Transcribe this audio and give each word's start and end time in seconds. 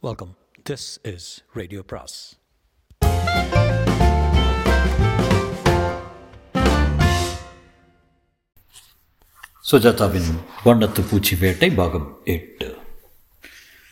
Welcome 0.00 0.36
this 0.70 0.98
is 1.02 1.44
radio 1.52 1.82
பிராஸ் 1.88 2.38
சுஜாதாவின் 9.70 10.38
வண்ணத்து 10.64 11.08
பூச்சி 11.10 11.36
வேட்டை 11.36 11.70
பாகம் 11.70 12.20
எட்டு. 12.24 12.76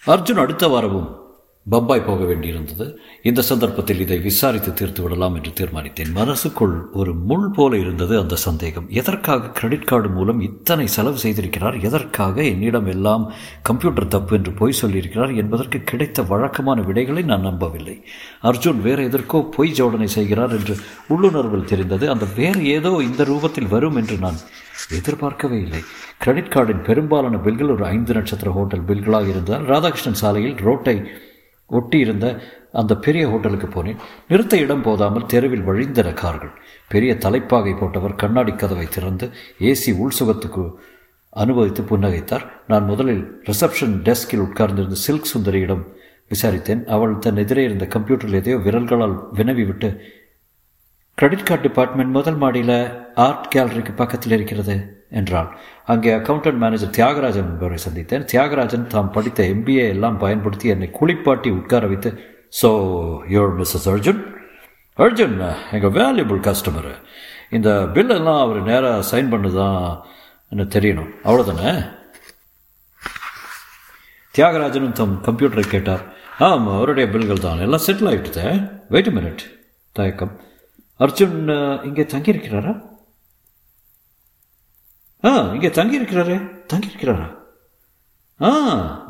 அர்ஜுன் 0.06 0.40
அடுத்த 0.40 0.68
வாரமும் 0.68 1.25
பப்பாய் 1.70 2.04
போக 2.06 2.24
வேண்டியிருந்தது. 2.24 2.84
இந்த 3.22 3.40
சந்தர்ப்பத்தில் 3.42 4.02
இதை 4.04 4.18
விசாரித்து 4.18 4.70
தீர்த்து 4.72 5.00
விடலாம் 5.02 5.34
என்று 5.34 5.52
தீர்மானித்தேன். 5.60 6.12
மனசுக்குள் 6.12 6.74
ஒரு 6.92 7.12
முள் 7.14 7.48
போல 7.50 7.78
இருந்தது 7.78 8.14
அந்த 8.18 8.36
சந்தேகம். 8.36 8.86
எதற்காக 8.90 9.50
கிரெடிட் 9.58 9.88
கார்டு 9.90 10.08
மூலம் 10.08 10.40
இத்தனை 10.40 10.86
செலவு 10.86 11.18
செய்திருக்கிறார்? 11.24 11.78
எதற்காக 11.80 12.42
என்னிடம் 12.42 12.86
எல்லாம் 12.86 13.24
கம்ப்யூட்டர் 13.62 14.08
தப்பு 14.08 14.36
என்று 14.36 14.52
பொய் 14.52 14.78
சொல்லியிருக்கிறார் 14.82 15.34
என்பதற்கு 15.36 15.80
கிடைத்த 15.82 16.22
வழக்கமான 16.22 16.80
விடைகளை 16.80 17.22
நான் 17.22 17.46
நம்பவில்லை. 17.50 17.96
அர்ஜுன் 18.42 18.80
வேறு 18.80 19.04
எதற்கோ 19.04 19.40
பொய் 19.58 19.76
ஜோடனை 19.80 20.10
செய்கிறார் 20.18 20.54
என்று 20.60 20.76
உள்ளுணர்வில் 21.08 21.70
தெரிந்தது. 21.72 22.06
அந்த 22.10 22.26
வேறு 22.40 22.62
ஏதோ 22.78 22.92
இந்த 23.10 23.24
ரூபத்தில் 23.24 23.72
வரும் 23.76 23.96
என்று 23.96 24.18
நான் 24.18 24.40
எதிர்பார்க்கவே 25.00 25.60
இல்லை. 25.60 25.80
கிரெடிட் 26.18 26.52
கார்டின் 26.54 26.86
பெரும்பாலான 26.88 27.36
பில்கள் 27.38 27.72
ஒரு 27.76 27.84
ஐந்து 27.94 28.12
நட்சத்திர 28.14 28.50
ஹோட்டல் 28.50 28.88
பில்களாக 28.90 29.28
இருந்தால் 29.28 29.64
ராதாகிருஷ்ணன் 29.72 30.22
சாலையில் 30.22 30.60
ரோட்டை 30.68 30.96
ஒட்டி 31.66 31.98
இருந்த 31.98 32.40
அந்த 32.72 32.96
பெரிய 32.96 33.28
ஹோட்டலுக்கு 33.28 33.66
போனேன். 33.66 33.96
நிறுத்த 34.28 34.56
இடம் 34.56 34.82
போதாமல் 34.82 35.26
தெருவில் 35.26 35.64
வழிந்தன 35.64 36.12
கார்கள். 36.12 36.50
பெரிய 36.88 37.16
தலைப்பாகை 37.16 37.72
போட்டவர் 37.72 38.14
கண்ணாடி 38.14 38.52
கதவை 38.52 38.86
திறந்து 38.86 39.30
ஏசி 39.58 39.86
உள்சுகத்துக்கு 39.86 40.72
அனுபவித்து 41.30 41.82
புன்னகைத்தார். 41.82 42.44
நான் 42.66 42.84
முதலில் 42.84 43.42
ரிசப்ஷன் 43.50 43.96
டெஸ்கில் 44.02 44.44
உட்கார்ந்திருந்த 44.46 44.94
சில்க் 44.94 45.30
சுந்தரியிடம் 45.34 45.84
விசாரித்தேன். 46.28 46.84
அவள் 46.84 47.18
தன் 47.18 47.36
எதிரே 47.36 47.64
இருந்த 47.64 47.86
கம்ப்யூட்டரில் 47.86 48.32
எதையோ 48.32 48.58
விரல்களால் 48.58 49.16
வினவி 49.34 49.66
விட்டு 49.66 50.00
கிரெடிட் 51.14 51.44
கார்டு 51.44 51.68
டிபார்ட்மெண்ட் 51.68 52.10
முதல் 52.10 52.36
மாடியில் 52.36 52.78
ஆர்ட் 53.14 53.56
கேலரிக்கு 53.56 53.92
பக்கத்தில் 53.94 54.32
இருக்கிறது. 54.32 54.95
என்றாள் 55.10 55.50
அங்கே 55.92 56.10
அக்கௌண்டன்ட் 56.18 56.60
மேனேஜர் 56.62 56.94
தியாகராஜன் 56.98 57.50
என்பவரை 57.50 57.78
சந்தித்தேன். 57.86 58.24
தியாகராஜன் 58.32 58.86
தாம் 58.94 59.12
படித்த 59.16 59.42
எம்பிஏ 59.54 59.84
எல்லாம் 59.94 60.16
பயன்படுத்தி 60.24 60.68
என்னை 60.74 60.88
குளிப்பாட்டி 60.98 61.50
உட்கார 61.58 61.86
வைத்து 61.92 62.10
so 62.60 62.70
your 63.34 63.54
Mrs 63.60 63.88
Arjun 63.92 64.22
Arjun 65.04 65.38
எங்கள் 65.76 65.94
வேல்யூபிள் 65.98 66.40
கஸ்டமரு 66.48 66.94
இந்த 67.56 67.70
பில்லெல்லாம் 67.94 68.40
அவர் 68.44 68.60
நேராக 68.68 69.06
சைன் 69.10 69.32
பண்ணுதான் 69.32 69.80
எனக்கு 70.52 70.74
தெரியணும். 70.76 71.10
அவ்வளோதானே 71.26 71.72
தியாகராஜனும் 74.34 74.96
தம் 75.00 75.14
கம்ப்யூட்டரை 75.26 75.66
கேட்டார். 75.74 76.02
ஆமாம் 76.46 76.74
அவருடைய 76.76 77.06
பில்கள் 77.12 77.44
தான். 77.44 77.62
எல்லாம் 77.66 77.84
செட்டில் 77.86 78.10
ஆகிட்டு 78.10 78.44
வெயிட் 78.94 79.12
மினிட் 79.18 79.44
தயக்கம். 79.96 80.34
அர்ஜுன் 81.04 81.38
இங்கே 81.88 82.04
தங்கியிருக்கிறாரா? 82.12 82.72
ஆ 85.24 85.52
இங்கே 85.52 85.68
தங்கியிருக்கிறாரே. 85.68 86.50
தங்கியிருக்கிறாரா? 86.74 87.34
ஆ 88.42 88.50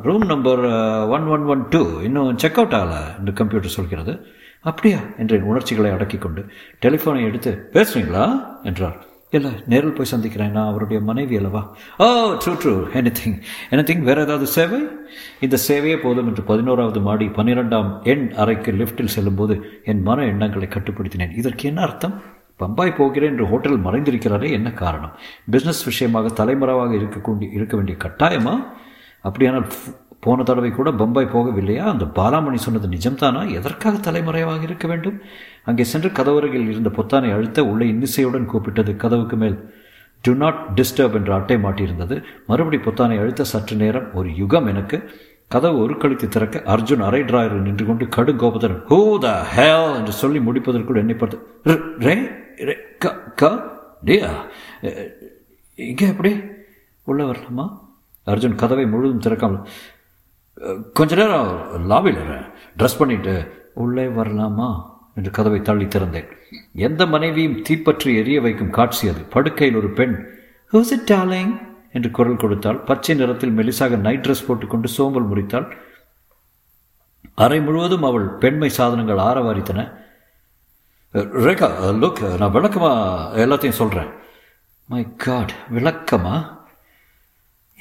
room 0.03 0.27
number 0.27 0.61
one 1.09 1.27
one 1.27 1.45
one 1.45 1.69
two 1.69 2.01
இன்னும் 2.01 2.39
செக் 2.39 2.59
அவுட் 2.59 2.73
ஆகலை 2.73 3.19
என்று 3.19 3.33
கம்ப்யூட்டர் 3.33 3.71
சொல்கிறது. 3.71 4.27
அப்படியா? 4.61 4.99
என்றேன் 5.19 5.43
உணர்ச்சிகளை 5.43 5.91
அடக்கி 5.91 6.19
கொண்டு. 6.19 6.47
டெலிஃபோனை 6.83 7.25
எடுத்து 7.25 7.69
பேசுறீங்களா? 7.73 8.47
என்றார். 8.63 9.05
இல்லை 9.31 9.51
நேரில் 9.67 9.93
போய் 9.93 10.07
சந்திக்கிறேன். 10.07 10.51
நான் 10.51 10.67
அவருடைய 10.67 11.03
மனைவி 11.03 11.37
அல்லவா? 11.37 11.77
Oh 11.99 12.05
true 12.33 12.55
true 12.63 12.75
any 12.95 13.13
thing 13.19 13.43
any 13.71 13.83
thing 13.83 14.03
வேறு 14.03 14.23
ஏதாவது 14.23 14.47
சேவை? 14.47 14.89
இந்த 15.41 15.57
சேவையே 15.69 15.97
போதும் 16.03 16.27
என்று 16.27 16.43
பதினோராவது 16.43 17.01
மாடி 17.01 17.27
பன்னிரெண்டாம் 17.27 18.03
எண் 18.03 18.33
அறைக்கு 18.37 18.73
லிஃப்ட்டில் 18.73 19.15
செல்லும்போது 19.17 19.81
என் 19.85 20.03
மன 20.03 20.25
எண்ணங்களை 20.25 20.69
கட்டுப்படுத்தினேன். 20.69 21.37
இதற்கு 21.37 21.69
என்ன 21.69 21.83
அர்த்தம்? 21.83 22.23
பம்பாய் 22.57 22.93
போகிறேன் 22.93 23.31
என்று 23.31 23.47
ஹோட்டல் 23.47 23.81
மறைந்திருக்கிறாரே 23.81 24.51
என்ன 24.51 24.73
காரணம்? 24.73 25.13
பிஸ்னஸ் 25.51 25.85
விஷயமாக 25.85 26.29
தலைமறைவாக 26.29 26.95
இருக்கக்கூடிய 26.95 27.53
இருக்க 27.53 27.77
வேண்டிய 27.77 27.99
கட்டாயமா? 28.05 28.55
அப்படியானால் 29.21 29.67
போன 30.21 30.43
தடவை 30.43 30.71
கூட 30.71 30.93
பம்பாய் 30.93 31.31
போகவில்லையா? 31.33 31.85
அந்த 31.85 32.05
பாலாமணி 32.05 32.55
சொன்னது 32.55 32.89
நிஜம்தானா? 32.89 33.51
எதற்காக 33.51 33.97
தலைமறைவாக 33.97 34.63
இருக்க 34.63 34.89
வேண்டும்? 34.89 35.21
அங்கே 35.65 35.85
சென்று 35.85 36.09
கதவருகில் 36.09 36.69
இருந்த 36.69 36.89
பொத்தானை 36.89 37.33
அழுத்த 37.33 37.65
உள்ளே 37.65 37.93
இன்னிசையுடன் 37.93 38.49
கூப்பிட்டது 38.49 38.97
கதவுக்கு 38.97 39.37
மேல் 39.37 39.75
டு 40.21 40.35
நாட் 40.35 40.67
டிஸ்டர்ப் 40.75 41.15
என்ற 41.15 41.35
அட்டை 41.35 41.57
மாட்டியிருந்தது. 41.57 42.23
மறுபடி 42.47 42.77
பொத்தானை 42.77 43.19
அழுத்த 43.19 43.45
சற்று 43.45 43.77
நேரம் 43.77 44.15
ஒரு 44.15 44.35
யுகம் 44.35 44.67
எனக்கு. 44.67 45.11
கதவு 45.51 45.77
ஒரு 45.79 45.95
கழித்து 45.97 46.27
திறக்க 46.29 46.63
அர்ஜுன் 46.67 47.03
அரை 47.03 47.21
டிராயரில் 47.23 47.67
நின்று 47.67 47.85
கொண்டு 47.87 48.05
கடு 48.09 48.33
கோபத்துடன் 48.33 48.81
ஹூ 48.91 48.99
த 49.19 49.29
ஹேல் 49.55 49.91
என்று 49.95 50.13
சொல்லி 50.13 50.39
முடிப்பதற்குள் 50.39 50.97
என்னை 50.97 51.15
பார்த்து 51.15 51.39
ரே 52.07 52.15
ரே 52.69 52.75
க 52.99 53.13
க 53.35 53.51
டியா 54.05 54.31
இங்கே 55.79 56.07
எப்படி 56.07 56.33
உள்ளே 57.07 57.25
வரலாமா? 57.25 57.67
அர்ஜுன் 58.27 58.55
கதவை 58.55 58.87
முழுதும் 58.87 59.21
திறக்காமல் 59.21 59.65
கொஞ்ச 60.93 61.15
நேரம் 61.15 61.51
லாபியில் 61.91 62.23
ட்ரெஸ் 62.79 62.99
பண்ணிட்டு 62.99 63.35
உள்ளே 63.75 64.07
வரலாமா? 64.19 64.69
என்று 65.15 65.31
கதவை 65.31 65.61
தள்ளி 65.63 65.85
திறந்தேன். 65.85 66.29
எந்த 66.87 67.03
மனைவியும் 67.07 67.61
தீப்பற்றி 67.63 68.11
எரிய 68.17 68.41
வைக்கும் 68.41 68.71
காட்சி 68.71 69.05
அது. 69.09 69.23
படுக்கையில் 69.35 69.77
ஒரு 69.77 69.91
பெண் 69.91 70.17
ஹூஸ் 70.73 70.93
இட் 70.93 71.07
டாலிங் 71.11 71.53
என்று 71.97 72.11
குரல் 72.17 72.43
கொடுத்தாள். 72.43 72.79
பச்சை 72.89 73.15
நிறத்தில் 73.21 73.57
மெலிசாக 73.59 73.99
நைட் 74.07 74.25
ட்ரெஸ் 74.27 74.47
போட்டுக்கொண்டு 74.47 74.89
சோம்பல் 74.97 75.31
முறித்தாள். 75.31 75.69
அறை 77.45 77.61
முழுவதும் 77.61 78.09
அவள் 78.09 78.27
பெண்மை 78.43 78.69
சாதனங்கள் 78.79 79.25
ஆரவாரித்தன. 79.29 79.81
ரேகா 81.45 81.67
லுக் 82.03 82.23
நான் 82.41 82.55
விளக்கமா 82.55 82.91
எல்லாத்தையும் 83.43 83.81
சொல்கிறேன் 83.81 84.11
மை 84.93 85.03
காட் 85.25 85.53
விளக்கமா? 85.75 86.35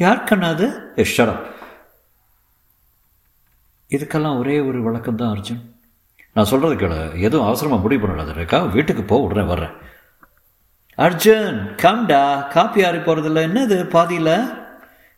யார் 0.04 0.28
கண்ணாது 0.30 0.68
ஷரப் 1.16 1.44
இதுக்கெல்லாம் 3.96 4.40
ஒரே 4.42 4.56
ஒரு 4.70 4.80
வழக்கம் 4.86 5.20
தான் 5.20 5.34
அர்ஜுன். 5.34 5.62
நான் 6.36 6.50
சொல்கிறது 6.52 6.78
கேள. 6.80 6.96
எதுவும் 7.26 7.48
அவசரமாக 7.50 7.84
முடிவு 7.84 8.02
பண்ணலாது 8.06 8.34
ரேகா. 8.40 8.60
வீட்டுக்கு 8.76 9.04
போ 9.04 9.18
உடனே 9.26 9.44
வர்றேன். 9.52 9.76
அர்ஜுன் 10.98 11.58
கம்டா 11.82 12.22
காப்பி 12.52 12.82
ஆறி 12.88 13.00
போகிறதில்ல 13.00 13.42
என்னது 13.48 13.78
பாதியில்? 13.94 14.36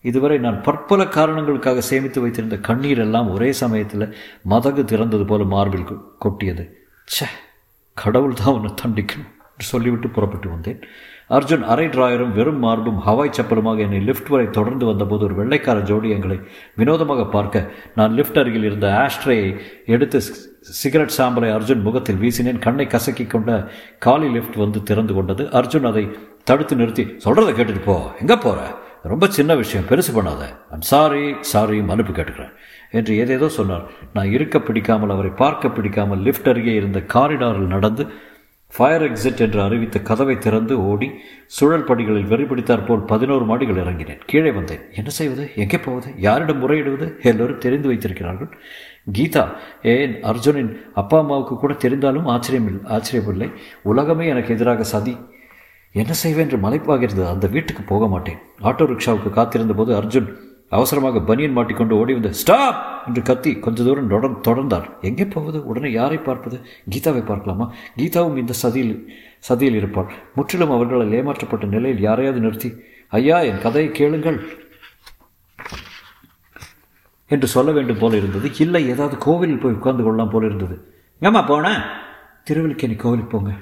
இதுவரை 0.06 0.38
நான் 0.46 0.58
பற்பல 0.68 1.02
காரணங்களுக்காக 1.16 1.84
சேமித்து 1.90 2.20
வைத்திருந்த 2.22 2.58
கண்ணீர் 2.68 3.02
எல்லாம் 3.04 3.28
ஒரே 3.34 3.50
சமயத்தில் 3.60 4.06
மதகு 4.54 4.84
திறந்தது 4.92 5.26
போல 5.32 5.46
மார்பில் 5.54 5.86
கொட்டியது. 6.26 6.64
சே 7.16 7.28
கடவுள் 7.98 8.40
தான் 8.42 8.56
உன்னை 8.58 8.72
தண்டிக்கணும் 8.82 9.34
சொல்லிவிட்டு 9.70 10.10
புறப்பட்டு 10.16 10.48
வந்தேன். 10.56 10.80
அர்ஜுன் 11.36 11.64
அரை 11.74 11.88
டிராயரும் 11.94 12.36
வெறும் 12.36 12.62
மார்பும் 12.66 13.00
ஹவாய் 13.06 13.38
சப்பலுமாக 13.38 13.86
என்னை 13.86 14.02
லிஃப்ட் 14.10 14.30
வரை 14.34 14.50
தொடர்ந்து 14.58 14.86
வந்தபோது 14.86 15.26
ஒரு 15.28 15.36
வெள்ளைக்கார 15.40 15.80
ஜோடி 15.90 16.10
எங்களை 16.18 16.38
வினோதமாக 16.82 17.26
பார்க்க 17.36 17.70
நான் 18.00 18.16
லிஃப்ட் 18.20 18.40
அருகில் 18.42 18.68
இருந்த 18.70 18.90
ஆஷ்ட்ரேயை 19.06 19.50
எடுத்து 19.96 20.20
சிகரெட் 20.82 21.16
சாம்பலை 21.18 21.50
அர்ஜுன் 21.56 21.82
முகத்தில் 21.82 22.20
வீசினேன். 22.24 22.60
கண்ணை 22.60 22.88
கசக்கி 22.88 23.26
கொண்ட 23.28 23.72
காலி 24.00 24.30
லிஃப்ட் 24.30 24.56
வந்து 24.56 24.84
திறந்து 24.84 25.14
கொண்டது. 25.14 25.44
அர்ஜுன் 25.44 25.88
அதை 25.88 26.10
தடுத்து 26.44 26.76
நிறுத்தி 26.76 27.04
சொல்கிறத 27.04 27.52
கேட்டுட்டு 27.58 27.82
போ. 27.86 27.96
எங்கே 28.20 28.36
போகிற 28.36 28.76
ரொம்ப 29.04 29.28
சின்ன 29.28 29.56
விஷயம். 29.56 29.86
பெருசு 29.90 30.12
பண்ணாத. 30.16 30.44
ஐம் 30.72 30.82
சாரி 30.82 31.36
சாரி 31.42 31.82
மன்னிப்பு 31.82 32.14
கேட்டுக்கிறேன். 32.14 32.54
என்று 32.92 33.18
ஏதேதோ 33.18 33.50
சொன்னார். 33.50 33.86
நான் 34.14 34.32
இருக்க 34.32 34.60
பிடிக்காமல் 34.60 35.10
அவரை 35.10 35.32
பார்க்க 35.32 35.70
பிடிக்காமல் 35.70 36.20
லிஃப்ட் 36.20 36.50
அருகே 36.50 36.74
இருந்த 36.74 37.00
காரிடாரில் 37.14 37.74
நடந்து 37.76 38.06
ஃபயர் 38.76 39.12
எக்ஸிட் 39.12 39.40
என்று 39.40 39.62
அறிவித்த 39.62 40.00
கதவை 40.00 40.38
திறந்து 40.38 40.86
ஓடி 40.86 41.12
சுழல் 41.46 41.84
படிகளில் 41.84 42.30
வெறிபிடித்தார் 42.30 42.86
போல் 42.86 43.00
பதினோரு 43.00 43.46
மாடிகள் 43.46 43.80
இறங்கினேன். 43.84 44.20
கீழே 44.26 44.52
வந்தேன். 44.52 44.80
என்ன 44.94 45.10
செய்வது? 45.10 45.50
எங்கே 45.56 45.78
போவது? 45.78 46.14
யாரிடம் 46.18 46.58
முறையிடுவது? 46.58 47.16
எல்லோரும் 47.22 47.58
தெரிந்து 47.58 47.88
வைத்திருக்கிறார்கள். 47.88 48.58
கீதா 49.14 49.44
ஏன் 49.82 50.24
அர்ஜுனின் 50.24 50.72
அப்பா 50.94 51.20
அம்மாவுக்கு 51.20 51.56
கூட 51.56 51.74
தெரிந்தாலும் 51.74 52.24
ஆச்சரியம் 52.24 52.86
ஆச்சரியமில்லை. 52.88 53.54
உலகமே 53.82 54.28
எனக்கு 54.28 54.54
எதிராக 54.54 54.84
சதி. 54.84 55.18
என்ன 55.92 56.14
செய்வேன் 56.14 56.50
என்று 56.50 56.70
மலைப்பாகிறது. 56.70 57.28
அந்த 57.28 57.48
வீட்டுக்கு 57.48 57.84
போக 57.84 58.08
மாட்டேன். 58.08 58.38
ஆட்டோ 58.64 58.86
ரிக்ஷாவுக்கு 58.94 59.30
காத்திருந்த 59.30 59.74
போது 59.74 59.94
அர்ஜுன் 60.02 60.30
அவசரமாக 60.70 61.22
பனியன் 61.22 61.52
மாட்டிக்கொண்டு 61.52 61.98
ஓடி 61.98 62.14
வந்து 62.14 62.34
ஸ்டாப்! 62.34 63.08
என்று 63.08 63.22
கத்தி 63.22 63.60
கொஞ்ச 63.60 63.84
தூரம் 63.84 64.08
தொடர் 64.08 64.40
தொடர்ந்தார். 64.40 65.02
எங்கே 65.02 65.26
போவது? 65.26 65.66
உடனே 65.66 65.92
யாரை 65.92 66.18
பார்ப்பது? 66.18 66.62
கீதாவை 66.90 67.26
பார்க்கலாமா? 67.26 67.74
கீதாவும் 67.98 68.38
இந்த 68.38 68.54
சதியில் 68.64 69.10
சதியில் 69.50 69.76
இருப்பாள். 69.76 70.12
முற்றிலும் 70.36 70.72
அவர்களால் 70.72 71.12
ஏமாற்றப்பட்ட 71.12 71.66
நிலையில் 71.66 72.02
யாரையாவது 72.02 72.42
நிறுத்தி 72.42 72.74
ஐயா 73.08 73.40
என் 73.40 73.62
கதையை 73.62 73.92
கேளுங்கள் 73.92 74.40
என்று 77.28 77.48
சொல்ல 77.48 77.72
வேண்டும் 77.72 77.98
போல 77.98 78.18
இருந்தது. 78.18 78.52
இல்லை 78.60 78.88
ஏதாவது 78.88 79.18
கோவிலில் 79.18 79.60
போய் 79.60 79.74
உட்கார்ந்து 79.74 80.04
கொள்ளலாம் 80.04 80.30
போல 80.30 80.46
இருந்தது. 80.46 80.76
ஏமா 81.22 81.42
போனேன் 81.48 81.82
திருவல்லிக்கேணி 82.44 82.96
கோவிலுக்கு 82.96 83.38
போங்க. 83.38 83.54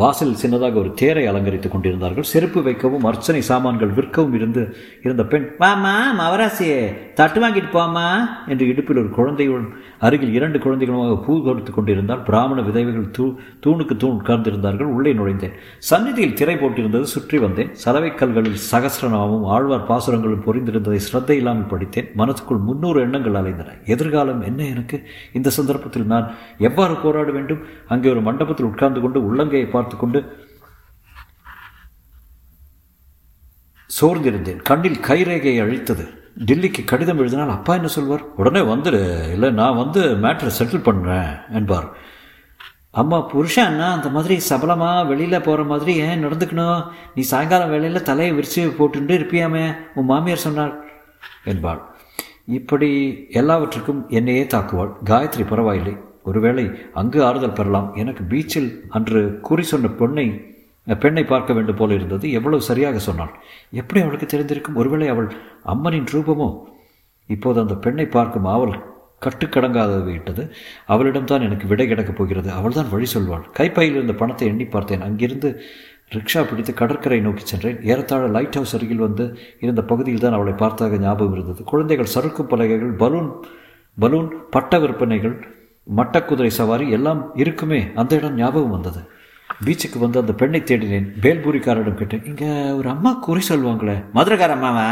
வாசலில் 0.00 0.40
சின்னதாக 0.42 0.78
ஒரு 0.82 0.90
தேரை 1.00 1.24
அலங்கரித்துக் 1.30 1.74
கொண்டிருந்தார்கள். 1.74 2.26
செருப்பு 2.32 2.60
வைக்கவும் 2.66 3.06
அர்ச்சனை 3.10 3.40
சாமான்கள் 3.50 3.94
விற்கவும் 3.98 4.34
இருந்து 4.38 4.62
இருந்த 5.06 5.24
பெண் 5.32 5.46
வாமா 5.62 5.94
மவராசியே 6.20 6.80
தட்டு 7.20 7.38
வாங்கிட்டு 7.42 7.70
போமா 7.76 8.06
என்று 8.52 8.64
இடுப்பில் 8.72 9.00
ஒரு 9.02 9.10
குழந்தையுடன் 9.18 9.68
அருகில் 10.06 10.34
இரண்டு 10.38 10.58
குழந்தைகளுமாக 10.64 11.14
பூ 11.26 11.32
கொடுத்து 11.46 11.72
கொண்டிருந்தால் 11.72 12.22
பிராமண 12.28 12.58
விதவைகள் 12.68 13.08
தூ 13.16 13.24
தூணுக்கு 13.64 13.94
தூண் 14.02 14.18
உட்கார்ந்திருந்தார்கள். 14.18 14.90
உள்ளே 14.96 15.12
நுழைந்தேன். 15.20 15.54
சந்நிதியில் 15.90 16.36
திரை 16.40 16.56
போட்டிருந்தது 16.56 17.08
சுற்றி 17.14 17.38
வந்தேன். 17.44 17.72
சலவை 17.84 18.10
கல்களில் 18.20 18.60
சகசிரநாமும் 18.70 19.46
ஆழ்வார் 19.54 19.88
பாசுரங்களும் 19.90 20.44
பொறிந்திருந்ததை 20.46 21.00
ஸ்ரத்தை 21.08 21.36
இல்லாமல் 21.40 21.70
படித்தேன். 21.72 22.08
மனசுக்குள் 22.22 22.62
முன்னூறு 22.68 23.00
எண்ணங்கள் 23.06 23.38
அலைந்தன. 23.40 23.74
எதிர்காலம் 23.94 24.44
என்ன 24.50 24.60
எனக்கு? 24.74 24.98
இந்த 25.32 25.48
சந்தர்ப்பத்தில் 25.58 26.08
நான் 26.14 26.28
எவ்வாறு 26.68 26.96
போராட 27.04 27.28
வேண்டும்? 27.38 27.64
அங்கே 27.94 28.10
ஒரு 28.14 28.22
மண்டபத்தில் 28.30 28.70
உட்கார்ந்து 28.70 29.02
கொண்டு 29.06 29.20
உள்ளங்கையை 29.28 29.68
பார்த்து 29.70 29.87
கொண்டு 29.96 30.46
சோர்ந்திருந்தேன். 34.00 34.62
கண்ணில் 34.62 35.00
கைரேகையை 35.00 35.62
அழித்தது. 35.62 36.16
டில்லிக்கு 36.44 36.84
கடிதம் 36.84 37.18
எழுதினால் 37.18 37.50
அப்பா 37.50 37.74
என்ன 37.74 37.86
சொல்வார்? 37.86 38.34
உடனே 38.34 38.60
வந்துடு 38.60 39.30
இல்லை 39.32 39.50
நான் 39.50 39.76
வந்து 39.76 40.16
மேட்ரை 40.16 40.50
செட்டில் 40.58 40.86
பண்ணுறேன் 40.88 41.52
என்பார். 41.52 41.96
அம்மா 42.90 43.30
புருஷன்னா 43.30 43.92
அந்த 43.92 44.08
மாதிரி 44.08 44.40
சபலமாக 44.48 45.06
வெளியில் 45.06 45.40
போகிற 45.40 45.64
மாதிரி 45.64 45.96
ஏன் 45.96 46.26
நடந்துக்கணும்? 46.26 46.90
நீ 47.14 47.22
சாயங்காலம் 47.22 47.70
வேலையில் 47.70 48.02
தலையை 48.02 48.36
விரிச்சு 48.36 48.56
போட்டுட்டு 48.56 49.14
இருப்பியாமே? 49.18 49.76
உன் 49.94 50.04
மாமியார் 50.04 50.38
சொன்னார் 50.38 50.84
என்பாள். 51.44 51.96
இப்படி 52.44 53.26
எல்லாவற்றுக்கும் 53.30 54.08
என்னையே 54.08 54.44
தாக்குவாள். 54.44 54.92
காயத்ரி 55.04 55.46
பரவாயில்லை. 55.46 55.96
ஒருவேளை 56.30 56.64
அங்கு 56.94 57.18
ஆறுதல் 57.24 57.56
பெறலாம். 57.58 57.88
எனக்கு 57.94 58.24
பீச்சில் 58.30 58.70
அன்று 58.88 59.22
குறி 59.40 59.64
சொன்ன 59.72 59.88
பெண்ணை 60.00 60.26
பெண்ணை 61.00 61.22
பார்க்க 61.24 61.56
வேண்டும் 61.56 61.78
போல 61.80 61.94
இருந்தது. 61.94 62.26
எவ்வளவு 62.32 62.62
சரியாக 62.62 62.98
சொன்னாள். 62.98 63.32
எப்படி 63.80 64.00
அவளுக்கு 64.00 64.26
தெரிந்திருக்கும்? 64.26 64.78
ஒருவேளை 64.80 65.08
அவள் 65.08 65.28
அம்மனின் 65.66 66.12
ரூபமோ? 66.12 66.48
இப்போது 67.28 67.60
அந்த 67.60 67.74
பெண்ணை 67.74 68.06
பார்க்கும் 68.06 68.48
ஆவல் 68.54 68.76
கட்டுக்கடங்காத 69.24 69.92
விட்டது. 70.04 70.42
அவளிடம்தான் 70.88 71.44
எனக்கு 71.46 71.66
விடை 71.66 71.86
கிடக்கப் 71.88 72.18
போகிறது. 72.20 72.48
அவள்தான் 72.50 72.90
வழி 72.90 73.06
சொல்வாள். 73.14 73.44
கைப்பையில் 73.52 73.94
இருந்த 73.94 74.14
பணத்தை 74.14 74.46
எண்ணி 74.48 74.64
பார்த்தேன். 74.64 75.04
அங்கிருந்து 75.08 75.50
ரிக்ஷா 76.14 76.42
பிடித்து 76.50 76.72
கடற்கரை 76.74 77.20
நோக்கி 77.20 77.44
சென்றேன். 77.44 77.78
ஏறத்தாழ 77.82 78.26
லைட் 78.36 78.56
ஹவுஸ் 78.58 78.74
அருகில் 78.76 79.04
வந்து 79.06 79.24
இருந்த 79.60 79.82
பகுதியில் 79.82 80.24
தான் 80.24 80.36
அவளை 80.38 80.52
பார்த்தாக 80.52 80.98
ஞாபகம் 80.98 81.36
இருந்தது. 81.36 81.62
குழந்தைகள் 81.64 82.12
சறுக்கு 82.14 82.44
பலகைகள் 82.44 82.94
பலூன் 83.02 83.30
பலூன் 83.98 84.28
பட்ட 84.50 84.78
விற்பனைகள் 84.78 85.36
மட்டக்குதிரை 85.96 86.46
சவாரி 86.46 86.90
எல்லாம் 86.90 87.30
இருக்குமே. 87.34 87.92
அந்த 87.94 88.16
இடம் 88.16 88.34
ஞாபகம் 88.34 88.70
வந்தது. 88.70 89.00
பீச்சுக்கு 89.64 89.98
வந்து 89.98 90.20
அந்த 90.20 90.32
பெண்ணை 90.32 90.60
தேடினேன். 90.60 91.06
பேல்பூரிக்காரிடம் 91.22 91.94
கேட்டேன். 91.94 92.24
இங்கே 92.24 92.70
ஒரு 92.70 92.88
அம்மா 92.88 93.12
குறி 93.12 93.40
சொல்லுவாங்களே. 93.48 94.04
மதுரைக்கார 94.14 94.52
அம்மாவா? 94.52 94.86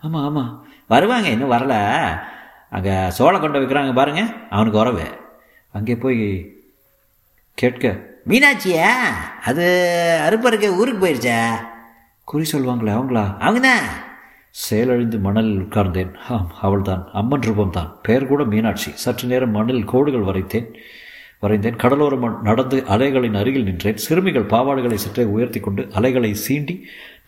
ஆமாம் 0.00 0.24
ஆமாம் 0.24 0.66
வருவாங்க 0.86 1.28
இன்னும் 1.28 1.52
வரல. 1.52 1.74
அங்கே 2.70 3.10
சோளை 3.10 3.40
கொண்டு 3.40 3.58
வைக்கிறாங்க 3.58 3.94
பாருங்க. 3.94 4.22
அவனுக்கு 4.50 4.78
உறவு. 4.78 5.06
அங்கே 5.72 5.96
போய் 5.96 6.52
கேட்க 7.54 8.14
மீனாட்சியா 8.28 8.88
அது 9.44 9.64
அறுப்பருக்கு 10.26 10.68
ஊருக்கு 10.76 11.06
போயிடுச்சா 11.06 11.38
குறி 12.24 12.44
சொல்லுவாங்களே 12.52 12.92
அவங்களா? 12.96 13.38
அவங்க 13.38 13.60
தான் 13.60 13.84
செயலழிந்து 14.56 15.18
மணலில் 15.18 15.58
உட்கார்ந்தேன். 15.58 16.12
ஆம் 16.28 16.52
அவள்தான் 16.60 17.08
அம்மன் 17.12 17.40
ரூபம்தான். 17.40 17.90
பெயர் 18.02 18.26
கூட 18.26 18.44
மீனாட்சி. 18.44 18.90
சற்று 18.94 19.28
நேரம் 19.28 19.50
மணலில் 19.50 19.84
கோடுகள் 19.84 20.20
வரைத்தேன். 20.20 20.66
வரைந்தேன். 21.42 21.78
கடலோரம் 21.82 22.40
நடந்து 22.40 22.84
அலைகளின் 22.86 23.34
அருகில் 23.34 23.64
நின்றேன். 23.64 23.96
சிறுமிகள் 23.96 24.46
பாவாடுகளை 24.46 24.94
சற்றே 24.94 25.24
உயர்த்தி 25.24 25.60
கொண்டு 25.60 25.86
அலைகளை 25.92 26.36
சீண்டி 26.48 26.80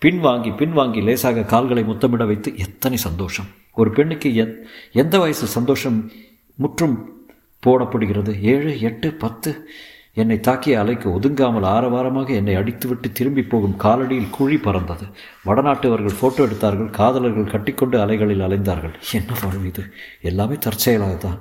பின்வாங்கி 0.05 0.51
பின்வாங்கி 0.61 1.03
லேசாக 1.03 1.43
கால்களை 1.43 1.83
முத்தமிட 1.83 2.25
வைத்து 2.25 2.57
எத்தனை 2.57 2.97
சந்தோஷம். 2.97 3.45
ஒரு 3.73 3.91
பெண்ணுக்கு 3.91 4.29
எந் 4.29 4.53
எந்த 4.91 5.19
வயசு 5.19 5.47
சந்தோஷம் 5.47 6.11
முற்றும் 6.55 7.27
போடப்படுகிறது? 7.65 8.41
ஏழு 8.41 8.79
எட்டு 8.79 9.13
பத்து 9.13 9.69
என்னை 10.17 10.37
தாக்கிய 10.37 10.79
அலைக்கு 10.79 11.07
ஒதுங்காமல் 11.17 11.65
ஆரவாரமாக 11.65 12.29
என்னை 12.33 12.55
அடித்துவிட்டு 12.55 13.11
திரும்பி 13.11 13.43
போகும் 13.43 13.75
காலடியில் 13.83 14.29
குழி 14.29 14.57
பறந்தது. 14.57 15.05
வடநாட்டவர்கள் 15.45 16.17
ஃபோட்டோ 16.21 16.41
எடுத்தார்கள் 16.45 16.89
காதலர்கள் 16.89 17.51
கட்டிக்கொண்டு 17.51 17.99
அலைகளில் 17.99 18.45
அலைந்தார்கள். 18.47 18.95
என்ன 19.11 19.33
வாழ்வு 19.43 19.67
இது? 19.67 19.83
எல்லாமே 20.21 20.55
தற்செயலாக 20.55 21.17
தான் 21.17 21.39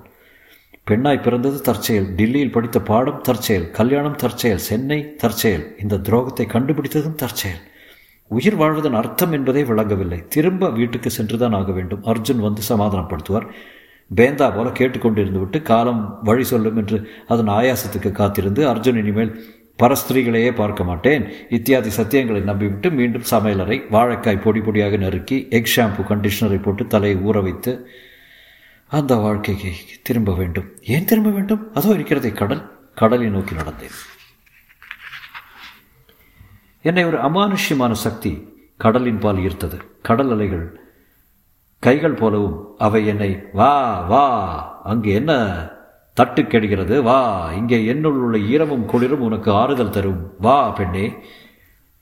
பெண்ணாய் 0.84 1.22
பிறந்தது 1.22 1.60
தற்செயல் 1.60 2.14
டில்லியில் 2.14 2.52
படித்த 2.52 2.78
பாடம் 2.80 3.20
தற்செயல் 3.20 3.70
கல்யாணம் 3.70 4.16
தற்செயல் 4.16 4.62
சென்னை 4.68 5.14
தற்செயல் 5.16 5.64
இந்த 5.78 5.96
துரோகத்தை 5.96 6.46
கண்டுபிடித்ததும் 6.54 7.14
தற்செயல். 7.14 7.60
உயிர் 8.30 8.56
வாழ்வதன் 8.56 8.92
அர்த்தம் 8.92 9.32
என்பதே 9.32 9.64
விளங்கவில்லை. 9.64 10.28
திரும்ப 10.28 10.70
வீட்டுக்கு 10.70 11.10
சென்றுதான் 11.10 11.52
ஆக 11.52 11.72
வேண்டும். 11.72 12.02
அர்ஜுன் 12.04 12.44
வந்து 12.46 12.62
சமாதானப்படுத்துவார். 12.68 13.46
பேந்தா 14.16 14.54
போல 14.54 14.68
கேட்டுக்கொண்டிருந்து 14.68 15.38
விட்டு 15.38 15.62
காலம் 15.62 16.18
வழி 16.22 16.44
சொல்லும் 16.44 16.76
என்று 16.76 17.10
அதன் 17.26 17.48
ஆயாசத்துக்கு 17.48 18.12
காத்திருந்து 18.12 18.66
அர்ஜுன் 18.68 18.96
இனிமேல் 18.96 19.56
பரஸ்திரீகளையே 19.82 20.54
பார்க்க 20.54 20.84
மாட்டேன். 20.84 21.32
இத்தியாதி 21.48 21.90
சத்தியங்களை 21.96 22.40
நம்பிவிட்டு 22.50 22.90
மீண்டும் 22.90 23.28
சமையலறை 23.30 23.82
வாழைக்காய் 23.90 24.40
பொடி 24.40 24.60
பொடியாக 24.60 24.98
நறுக்கி 24.98 25.48
எக் 25.50 25.70
ஷாம்பு 25.76 26.04
கண்டிஷனரை 26.08 26.62
போட்டு 26.62 26.86
தலையை 26.86 27.18
ஊற 27.18 27.42
வைத்து 27.42 27.88
அந்த 28.86 29.14
வாழ்க்கைக்கு 29.14 29.72
திரும்ப 30.02 30.34
வேண்டும். 30.34 30.68
ஏன் 30.82 31.04
திரும்ப 31.04 31.30
வேண்டும்? 31.30 31.74
அதோ 31.74 31.88
இருக்கிறதே 31.88 32.30
கடல். 32.30 32.92
கடலை 32.94 33.28
நோக்கி 33.28 33.54
நடந்தேன். 33.54 33.96
என்னை 36.82 37.04
ஒரு 37.04 37.18
அமானுஷ்யமான 37.18 37.92
சக்தி 37.92 38.32
கடலின் 38.76 39.18
பால் 39.18 39.36
ஈர்த்தது. 39.36 39.78
கடல் 40.02 40.30
அலைகள் 40.30 40.80
கைகள் 41.78 42.12
போலவும் 42.12 42.74
அவை 42.78 43.06
என்னை 43.06 43.42
வா 43.52 44.00
வா. 44.00 44.26
அங்கு 44.84 45.10
என்ன 45.10 45.32
தட்டு 46.12 46.46
கெடுகிறது? 46.46 47.02
வா 47.02 47.52
இங்கே 47.52 47.84
என்னுள் 47.84 48.12
உள்ள 48.12 48.38
ஈரமும் 48.38 48.84
குளிரும் 48.84 49.20
உனக்கு 49.20 49.52
ஆறுதல் 49.52 49.90
தரும். 49.90 50.32
வா 50.38 50.70
பெண்ணே. 50.70 51.14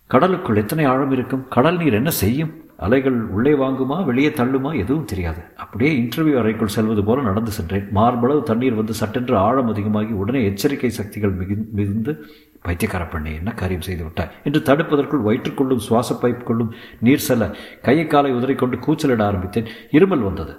கடலுக்குள் 0.06 0.56
எத்தனை 0.56 0.84
ஆழம் 0.84 1.10
இருக்கும்? 1.10 1.48
கடல் 1.48 1.76
நீர் 1.76 1.92
என்ன 1.92 2.10
செய்யும்? 2.10 2.54
அலைகள் 2.76 3.22
உள்ளே 3.26 3.52
வாங்குமா 3.52 4.04
வெளியே 4.04 4.28
தள்ளுமா? 4.28 4.76
எதுவும் 4.76 5.04
தெரியாது. 5.04 5.42
அப்படியே 5.56 5.92
இன்டர்வியூ 5.98 6.38
அறைக்குள் 6.38 6.74
செல்வது 6.76 7.04
போல 7.04 7.22
நடந்து 7.22 7.50
சென்றேன். 7.50 7.88
மார்பளவு 7.90 8.42
தண்ணீர் 8.42 8.74
வந்து 8.74 8.94
சட்டென்று 8.94 9.36
ஆழம் 9.36 9.68
அதிகமாகி 9.68 10.12
உடனே 10.12 10.44
எச்சரிக்கை 10.44 10.90
சக்திகள் 10.90 11.30
மிகு 11.30 11.68
மிகுந்து 11.72 12.24
பைத்தியக்கார 12.66 13.04
பெண்ணை 13.06 13.32
என்ன 13.40 13.50
காரியம் 13.60 13.86
செய்து 13.88 14.02
விட்டாய் 14.02 14.32
என்று 14.44 14.60
தடுப்பதற்குள் 14.68 15.26
வயிற்றுக்குள்ளும் 15.28 15.84
சுவாச 15.88 16.18
பைப்புக்குள்ளும் 16.22 16.72
நீர் 17.00 17.26
செல்ல 17.28 17.46
கையை 17.82 18.06
காலை 18.06 18.32
உதறிக்கொண்டு 18.34 18.78
கூச்சலிட 18.86 19.22
ஆரம்பித்தேன். 19.24 19.70
இருமல் 19.92 20.26
வந்தது. 20.28 20.54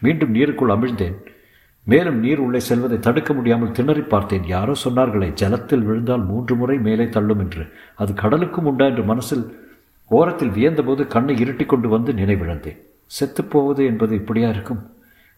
மீண்டும் 0.00 0.34
நீருக்குள் 0.34 0.74
அமிழ்ந்தேன். 0.74 1.18
மேலும் 1.86 2.18
நீர் 2.18 2.40
உள்ளே 2.44 2.60
செல்வதை 2.68 2.98
தடுக்க 2.98 3.30
முடியாமல் 3.32 3.74
திணறி 3.76 4.02
பார்த்தேன். 4.12 4.44
யாரோ 4.54 4.74
சொன்னார்களே 4.84 5.28
ஜலத்தில் 5.42 5.86
விழுந்தால் 5.88 6.24
மூன்று 6.24 6.54
முறை 6.56 6.76
மேலே 6.86 7.06
தள்ளும் 7.08 7.38
என்று. 7.38 7.64
அது 7.96 8.12
கடலுக்கும் 8.14 8.68
உண்டா 8.70 8.86
என்று 8.86 9.04
மனசில் 9.04 9.44
ஓரத்தில் 10.10 10.54
வியந்தபோது 10.58 11.02
கண்ணை 11.06 11.34
இருட்டி 11.42 11.66
கொண்டு 11.66 11.88
வந்து 11.88 12.12
நினைவிழந்தேன். 12.12 12.80
செத்துப்போவது 13.18 13.82
என்பது 13.90 14.14
இப்படியா 14.14 14.48
இருக்கும்? 14.48 14.82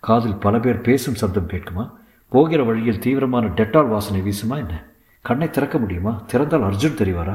காதில் 0.03 0.43
பல 0.45 0.55
பேர் 0.59 0.87
பேசும் 0.89 1.21
சப்தம் 1.23 1.51
கேட்குமா? 1.51 1.85
போகிற 2.33 2.61
வழியில் 2.65 3.03
தீவிரமான 3.05 3.47
டெட்டால் 3.57 3.93
வாசனை 3.95 4.21
வீசுமா 4.21 4.57
என்ன? 4.57 4.75
கண்ணை 5.29 5.51
திறக்க 5.51 5.77
முடியுமா? 5.79 6.13
திறந்தால் 6.31 6.65
அர்ஜுன் 6.69 6.99
தெரிவாரா? 7.01 7.35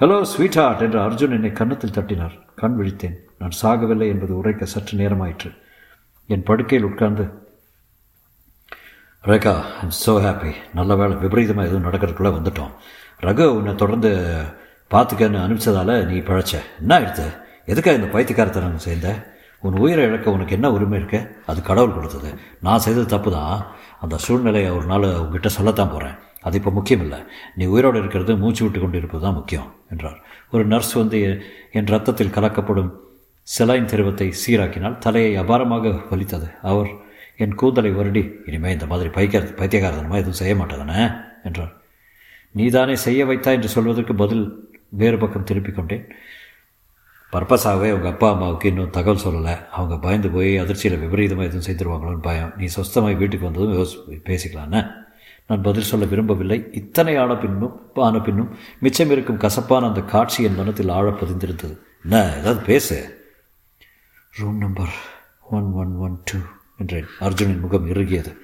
ஹலோ 0.00 0.16
ஸ்வீட் 0.30 0.56
ஹார்ட் 0.58 0.82
என்று 0.84 0.98
அர்ஜுன் 1.06 1.34
என்னை 1.36 1.50
கன்னத்தில் 1.58 1.94
தட்டினார். 1.96 2.34
கண் 2.60 2.76
விழித்தேன். 2.78 3.16
நான் 3.40 3.56
சாகவில்லை 3.60 4.06
என்பது 4.14 4.32
உரைக்க 4.40 4.64
சற்று 4.74 4.94
நேரமாயிற்று. 5.02 5.50
என் 6.28 6.46
படுக்கையில் 6.48 6.88
உட்கார்ந்து 6.90 7.24
ரேகா 9.30 9.54
ஐம் 9.82 9.94
ஸோ 10.04 10.14
ஹாப்பி 10.24 10.52
நல்ல 10.78 10.94
வேலை 11.00 11.16
விபரீதமாக 11.24 11.68
எதுவும் 11.68 11.86
நடக்கிறதுக்குள்ளே 11.88 12.32
வந்துட்டோம். 12.38 12.72
ரகு 13.26 13.44
உன்னை 13.58 13.74
தொடர்ந்து 13.82 14.10
பார்த்துக்கன்னு 14.94 15.44
அனுப்பிச்சதால 15.44 15.90
நீ 16.10 16.16
பழச்ச. 16.30 16.54
என்ன 16.82 17.00
எடுத்த? 17.04 17.22
எதுக்காக 17.72 17.98
இந்த 18.00 18.10
பைத்தியக்காரத்தனம் 18.16 18.84
சேர்ந்த? 18.86 19.08
உன் 19.66 19.80
உயிரை 19.84 20.04
இழக்க 20.08 20.36
உனக்கு 20.36 20.56
என்ன 20.58 20.70
உரிமை 20.76 20.98
இருக்கு? 21.00 21.20
அது 21.50 21.60
கடவுள் 21.70 21.96
கொடுத்தது. 21.98 22.30
நான் 22.66 22.84
செய்தது 22.86 23.06
தப்பு 23.14 23.30
தான் 23.38 23.56
அந்த 24.04 24.16
சூழ்நிலையை 24.26 24.70
ஒரு 24.78 24.86
நாள் 24.92 25.08
உங்ககிட்ட 25.22 25.50
சொல்லத்தான் 25.58 25.94
போகிறேன் 25.94 26.18
அது 26.46 26.56
இப்போ 26.60 26.70
முக்கியம் 26.78 27.02
இல்லை 27.04 27.18
நீ 27.58 27.64
உயிரோடு 27.74 27.98
இருக்கிறது 28.02 28.32
மூச்சு 28.42 28.62
விட்டு 28.64 28.80
கொண்டு 28.80 28.98
இருப்பது 29.00 29.22
தான் 29.26 29.36
முக்கியம் 29.38 29.68
என்றார். 29.92 30.18
ஒரு 30.54 30.64
நர்ஸ் 30.72 30.94
வந்து 31.00 31.18
என் 31.78 31.90
ரத்தத்தில் 31.94 32.34
கலக்கப்படும் 32.36 32.90
செலாயின் 33.48 33.90
திருவத்தை 33.92 34.28
சீராக்கினால் 34.42 34.98
தலையை 35.04 35.32
அபாரமாக 35.42 35.94
வலித்தது. 36.10 36.48
அவர் 36.70 36.90
என் 37.42 37.54
கூந்தலை 37.60 37.90
வருடி 37.98 38.22
இனிமேல் 38.48 38.74
இந்த 38.76 38.86
மாதிரி 38.90 39.10
பைக்க 39.16 39.40
பைத்தியகாரதனமாக 39.60 40.22
எதுவும் 40.22 40.40
செய்ய 40.40 40.54
மாட்டேதானே 40.60 41.00
என்றார். 41.48 41.72
நீதானே 42.58 42.94
செய்ய 43.06 43.24
வைத்தா 43.30 43.50
என்று 43.56 43.68
சொல்வதற்கு 43.74 44.14
பதில் 44.22 44.44
வேறு 45.00 45.18
பக்கம் 45.18 45.46
திருப்பிக் 45.50 45.76
கொண்டேன். 45.76 46.04
பர்பஸாகவே 47.32 47.88
அவங்க 47.92 48.08
அப்பா 48.12 48.28
அம்மாவுக்கு 48.32 48.70
இன்னும் 48.70 48.94
தகவல் 48.96 49.22
சொல்லலை. 49.24 49.54
அவங்க 49.76 49.94
பயந்து 50.06 50.28
போய் 50.34 50.50
அதிர்ச்சியில் 50.62 51.02
விபரீதமாக 51.04 51.48
எதுவும் 51.48 51.66
செய்திருவாங்களோன்னு 51.68 52.26
பயம். 52.28 52.52
நீ 52.58 52.66
சொஸ்தமாக 52.76 53.20
வீட்டுக்கு 53.22 53.48
வந்ததும் 53.48 53.76
யோசி 53.78 54.18
பேசிக்கலான்னு 54.28 54.82
நான் 55.46 55.62
பதில் 55.62 55.82
சொல்ல 55.82 56.04
விரும்பவில்லை. 56.04 56.68
இத்தனை 56.72 57.16
ஆன 57.16 57.36
பின்னும் 57.36 57.80
ஆன 57.94 58.18
பின்னும் 58.18 58.56
மிச்சம் 58.80 59.10
இருக்கும் 59.10 59.36
கசப்பான 59.36 59.86
அந்த 59.86 60.00
காட்சி 60.00 60.42
என் 60.42 60.54
மனத்தில் 60.54 60.88
ஆழ 60.88 61.10
பதிந்திருந்தது. 61.10 61.78
என்ன 62.02 62.34
ஏதாவது 62.38 62.64
பேசு. 62.64 63.20
Room 64.36 64.58
number 64.58 64.94
one 65.50 65.72
one 65.72 65.94
one 65.96 66.20
two 66.24 66.38
என்றேன். 66.78 67.06
அர்ஜுனின் 67.20 67.60
முகம் 67.60 67.90
இறுகியது. 67.90 68.36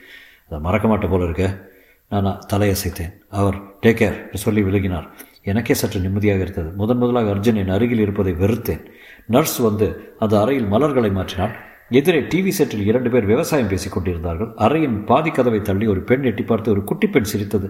அதை 0.46 0.58
மறக்க 0.58 0.88
மாட்டேன் 0.88 1.10
போல 1.10 1.24
இருக்க. 1.24 1.70
நான் 2.08 2.46
தலையசைத்தேன். 2.52 3.12
அவர் 3.30 3.54
டேக் 3.54 3.98
கேர் 4.00 4.34
சொல்லி 4.34 4.62
விலகினார். 4.62 5.08
எனக்கே 5.42 5.74
சற்று 5.74 6.00
நிம்மதியாக 6.00 6.40
இருந்தது. 6.40 6.70
முதன் 6.70 6.96
முதலாக 6.96 7.34
அர்ஜுன் 7.34 7.56
என் 7.56 7.68
அருகில் 7.68 7.98
இருப்பதை 7.98 8.32
வெறுத்தேன். 8.32 8.86
நர்ஸ் 9.26 9.56
வந்து 9.56 10.14
அந்த 10.18 10.40
அறையில் 10.40 10.66
மலர்களை 10.66 11.10
மாற்றினாள். 11.10 11.54
எதிரே 11.90 12.20
டிவி 12.20 12.52
செட்டில் 12.58 12.86
இரண்டு 12.90 13.10
பேர் 13.10 13.24
விவசாயம் 13.24 13.68
பேசிக் 13.68 13.92
கொண்டிருந்தார்கள். 13.92 14.48
அறையின் 14.48 15.04
பாதி 15.04 15.30
கதவை 15.30 15.60
தள்ளி 15.62 15.86
ஒரு 15.86 16.00
பெண் 16.00 16.22
எட்டி 16.22 16.42
பார்த்து 16.42 16.70
ஒரு 16.70 16.84
குட்டி 16.84 17.06
பெண் 17.06 17.30
சிரித்தது. 17.32 17.68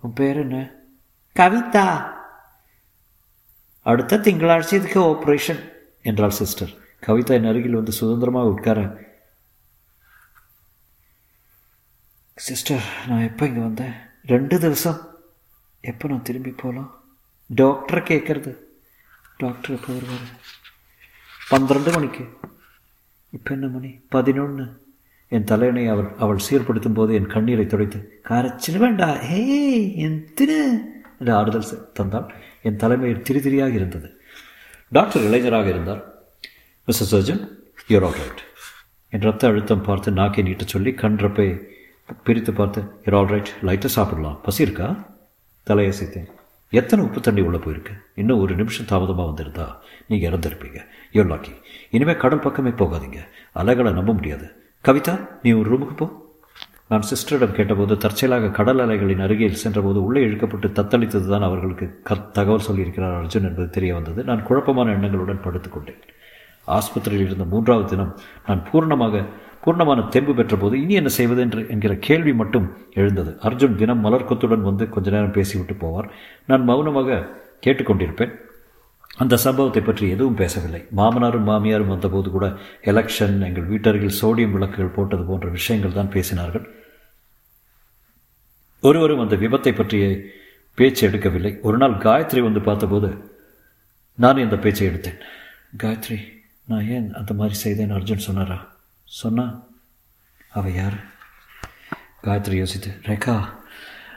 உன் 0.00 0.12
பேர் 0.12 0.36
என்ன? 0.36 0.56
கவிதா. 1.36 2.14
அடுத்த 3.82 4.18
திங்களாட்சி 4.18 4.74
இதுக்கு 4.74 5.00
ஆப்ரேஷன் 5.00 5.72
என்றாள் 6.02 6.30
சிஸ்டர் 6.30 6.72
கவிதா 7.06 7.32
என் 7.38 7.44
அருகில் 7.44 7.74
வந்து 7.74 7.92
சுதந்திரமாக 7.92 8.48
உட்கார. 8.48 8.80
சிஸ்டர் 12.34 12.84
நான் 13.08 13.26
எப்போ 13.28 13.46
இங்கே 13.46 13.60
வந்தேன்? 13.60 13.94
ரெண்டு 14.26 14.58
திவசம். 14.58 15.00
எப்போ 15.80 16.08
நான் 16.08 16.22
திரும்பி 16.22 16.50
போகலாம் 16.50 16.90
டாக்டரை 17.54 18.02
கேட்குறது 18.10 18.52
டாக்டர் 19.36 19.74
எப்போ 19.76 19.92
வருவார்? 19.92 20.26
பன்னிரண்டு 21.48 21.92
மணிக்கு. 21.92 22.24
இப்போ 23.36 23.54
என்ன 23.54 23.66
மணி? 23.66 24.00
பதினொன்று 24.08 24.82
என் 25.28 25.44
தலையணை 25.44 25.86
அவள் 25.86 26.08
அவள் 26.18 26.38
சீர்படுத்தும் 26.50 26.94
போது 26.94 27.14
என் 27.14 27.26
கண்ணீரை 27.26 27.66
துடைத்து 27.66 28.20
கரைச்சிட 28.28 28.76
வேண்டா 28.78 29.12
ஹே 29.14 29.96
என் 29.96 30.28
திரு 30.34 30.80
என்று 31.18 31.34
ஆறுதல் 31.34 31.64
செ- 31.74 32.00
தந்தாள். 32.00 32.30
என் 32.62 32.76
தலைமையில் 32.76 33.22
திரிதிரியாக 33.22 33.74
இருந்தது. 33.74 34.20
டாக்டர் 34.88 35.22
இளைஞராக 35.22 35.68
இருந்தார். 35.68 36.14
Mister 36.86 37.08
surgeon 37.08 37.48
you're 37.88 38.04
all 38.04 38.12
right 38.12 38.42
என் 39.08 39.20
ரத்த 39.20 39.48
அழுத்தம் 39.48 39.82
பார்த்து 39.82 40.10
நாக்கை 40.10 40.44
நீட்ட 40.44 40.64
சொல்லி 40.66 40.90
கன்றப்பை 40.90 41.62
பிரித்து 42.24 42.52
பார்த்து 42.52 42.82
யூர் 43.04 43.16
ஆல் 43.16 43.26
ரைட் 43.26 43.50
லைட்டாக 43.62 43.86
சாப்பிடலாம். 43.86 44.40
பசி 44.42 44.62
இருக்கா? 44.62 45.16
தலையசைத்தேன். 45.70 46.30
எத்தனை 46.70 47.04
உப்பு 47.04 47.20
தண்ணி 47.20 47.40
உள்ளே 47.40 47.58
போயிருக்கு? 47.58 47.94
இன்னும் 48.14 48.40
ஒரு 48.40 48.54
நிமிஷம் 48.54 48.88
தாமதமாக 48.90 49.28
வந்திருந்தா 49.30 49.66
நீங்கள் 50.06 50.30
இறந்துருப்பீங்க. 50.30 50.78
யூ 51.12 51.22
லாக்கி 51.22 51.52
இனிமேல் 51.90 52.16
கடல் 52.16 52.38
பக்கமே 52.38 52.70
போகாதீங்க. 52.70 53.18
அலைகளை 53.52 53.92
நம்ப 53.92 54.12
முடியாது. 54.12 54.46
கவிதா 54.84 55.28
நீ 55.42 55.52
ஒரு 55.52 55.70
ரூமுக்கு 55.72 55.96
போ. 55.96 56.24
நான் 56.88 57.06
சிஸ்டரிடம் 57.10 57.52
கேட்டபோது 57.52 57.96
தற்செயலாக 57.96 58.50
கடல் 58.50 58.78
அலைகளின் 58.78 59.20
அருகில் 59.20 59.62
சென்றபோது 59.62 60.04
உள்ளே 60.04 60.20
இழுக்கப்பட்டு 60.26 60.68
தத்தளித்தது 60.78 61.26
தான் 61.28 61.42
அவர்களுக்கு 61.42 62.00
க 62.02 62.14
தகவல் 62.14 62.66
சொல்லியிருக்கிறார் 62.68 63.16
அர்ஜுன் 63.20 63.48
என்பது 63.48 63.70
தெரிய 63.70 63.94
வந்தது. 63.94 64.24
நான் 64.24 64.42
குழப்பமான 64.42 64.92
எண்ணங்களுடன் 64.92 65.44
படுத்துக்கொண்டேன். 65.46 66.02
ஆஸ்பத்திரியில் 66.68 67.26
இருந்த 67.28 67.44
மூன்றாவது 67.44 67.88
தினம் 67.88 68.18
நான் 68.46 68.62
பூர்ணமாக 68.72 69.24
பூர்ணமான 69.66 70.00
தெம்பு 70.14 70.32
பெற்றபோது 70.38 70.74
இனி 70.82 70.94
என்ன 71.00 71.10
செய்வது 71.18 71.40
என்று 71.44 71.60
என்கிற 71.74 71.92
கேள்வி 72.08 72.32
மட்டும் 72.40 72.66
எழுந்தது. 73.00 73.30
அர்ஜுன் 73.48 73.78
தினம் 73.80 74.04
மலர்க்கத்துடன் 74.04 74.66
வந்து 74.68 74.84
கொஞ்ச 74.88 75.10
நேரம் 75.14 75.36
பேசிவிட்டு 75.38 75.74
போவார். 75.84 76.10
நான் 76.50 76.66
மௌனமாக 76.68 77.18
கேட்டுக்கொண்டிருப்பேன். 77.64 78.34
அந்த 79.22 79.34
சம்பவத்தை 79.44 79.82
பற்றி 79.82 80.04
எதுவும் 80.14 80.38
பேசவில்லை. 80.40 80.80
மாமனாரும் 80.98 81.46
மாமியாரும் 81.50 81.92
வந்தபோது 81.92 82.30
கூட 82.30 82.46
எலெக்ஷன் 82.92 83.36
எங்கள் 83.48 83.68
வீட்டருகில் 83.70 84.18
சோடியம் 84.20 84.54
விளக்குகள் 84.56 84.96
போட்டது 84.96 85.24
போன்ற 85.30 85.48
விஷயங்கள் 85.58 85.98
தான் 85.98 86.12
பேசினார்கள். 86.16 86.64
ஒருவரும் 88.82 89.22
அந்த 89.24 89.36
விபத்தை 89.44 89.72
பற்றிய 89.76 90.06
பேச்சு 90.78 91.02
எடுக்கவில்லை. 91.08 91.52
ஒரு 91.66 91.76
நாள் 91.82 91.94
காயத்ரி 92.06 92.40
வந்து 92.48 92.62
பார்த்தபோது 92.68 93.10
நான் 94.24 94.44
இந்த 94.46 94.56
பேச்சை 94.64 94.86
எடுத்தேன். 94.90 95.20
காயத்ரி 95.82 96.18
நான் 96.70 96.88
ஏன் 96.96 97.08
அந்த 97.20 97.32
மாதிரி 97.40 97.56
செய்தேன் 97.64 97.94
அர்ஜுன் 97.98 98.26
சொன்னாரா? 98.28 98.58
சொன்னா 99.08 99.66
அவ 100.50 100.70
யார்? 100.70 101.04
காயத்ரி 102.24 102.52
யோசித்து 102.52 102.90
ரேகா 103.02 103.48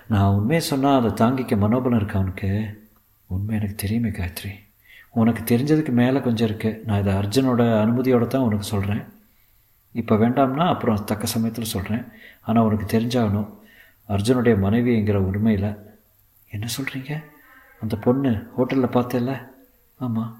நான் 0.08 0.34
உண்மையை 0.34 0.62
சொன்னால் 0.62 1.06
அதை 1.06 1.12
தாங்கிக்க 1.12 1.58
மனோபலம் 1.58 1.96
இருக்கா 1.96 2.20
அவனுக்கு 2.20 2.78
உண்மை 3.28 3.56
எனக்கு 3.56 3.76
தெரியுமே 3.76 4.10
காயத்ரி. 4.10 4.60
உனக்கு 5.10 5.58
தெரிஞ்சதுக்கு 5.58 5.90
மேலே 5.90 6.20
கொஞ்சம் 6.20 6.50
இருக்குது 6.50 6.84
நான் 6.86 7.00
இதை 7.00 7.14
அர்ஜுனோட 7.14 7.82
அனுமதியோடு 7.84 8.28
தான் 8.28 8.42
உனக்கு 8.42 8.64
சொல்கிறேன் 8.64 9.08
இப்போ 9.92 10.16
வேண்டாம்னா 10.16 10.68
அப்புறம் 10.68 11.04
தக்க 11.04 11.26
சமயத்தில் 11.26 11.64
சொல்கிறேன் 11.64 12.12
ஆனால் 12.42 12.64
உனக்கு 12.64 12.98
தெரிஞ்சாகணும் 12.98 13.58
அர்ஜுனுடைய 14.10 14.56
மனைவிங்கிற 14.60 15.16
உண்மையில். 15.16 15.78
என்ன 16.48 16.68
சொல்கிறீங்க 16.78 17.24
அந்த 17.80 17.96
பொண்ணு 17.96 18.50
ஹோட்டலில் 18.58 18.96
பார்த்தேல்ல? 18.96 19.48
ஆமாம் 20.00 20.39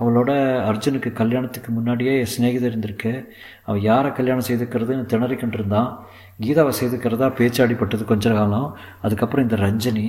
அவளோட 0.00 0.30
அர்ஜுனுக்கு 0.70 1.12
கல்யாணத்துக்கு 1.12 1.72
முன்னாடியே 1.72 2.24
சிநேகிதர் 2.24 2.78
இருந்திருக்கு. 2.78 3.24
அவள் 3.64 3.80
யாரை 3.80 4.12
கல்யாணம் 4.12 4.48
செய்துக்கிறதுன்னு 4.48 5.10
திணறிக்கிட்டு 5.12 5.58
இருந்தான் 5.58 6.06
கீதாவை 6.40 6.72
செய்துக்கிறதா 6.80 7.28
பேச்சாடிப்பட்டது 7.38 8.04
கொஞ்ச 8.04 8.32
காலம். 8.32 8.76
அதுக்கப்புறம் 9.00 9.48
இந்த 9.48 9.56
ரஞ்சனி 9.66 10.06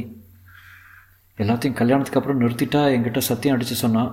எல்லாத்தையும் 1.37 1.79
கல்யாணத்துக்கு 1.81 2.19
அப்புறம் 2.19 2.41
நிறுத்திட்டா 2.41 2.81
என்கிட்ட 2.95 3.17
சத்தியம் 3.17 3.55
அடித்து 3.55 3.75
சொன்னான் 3.75 4.11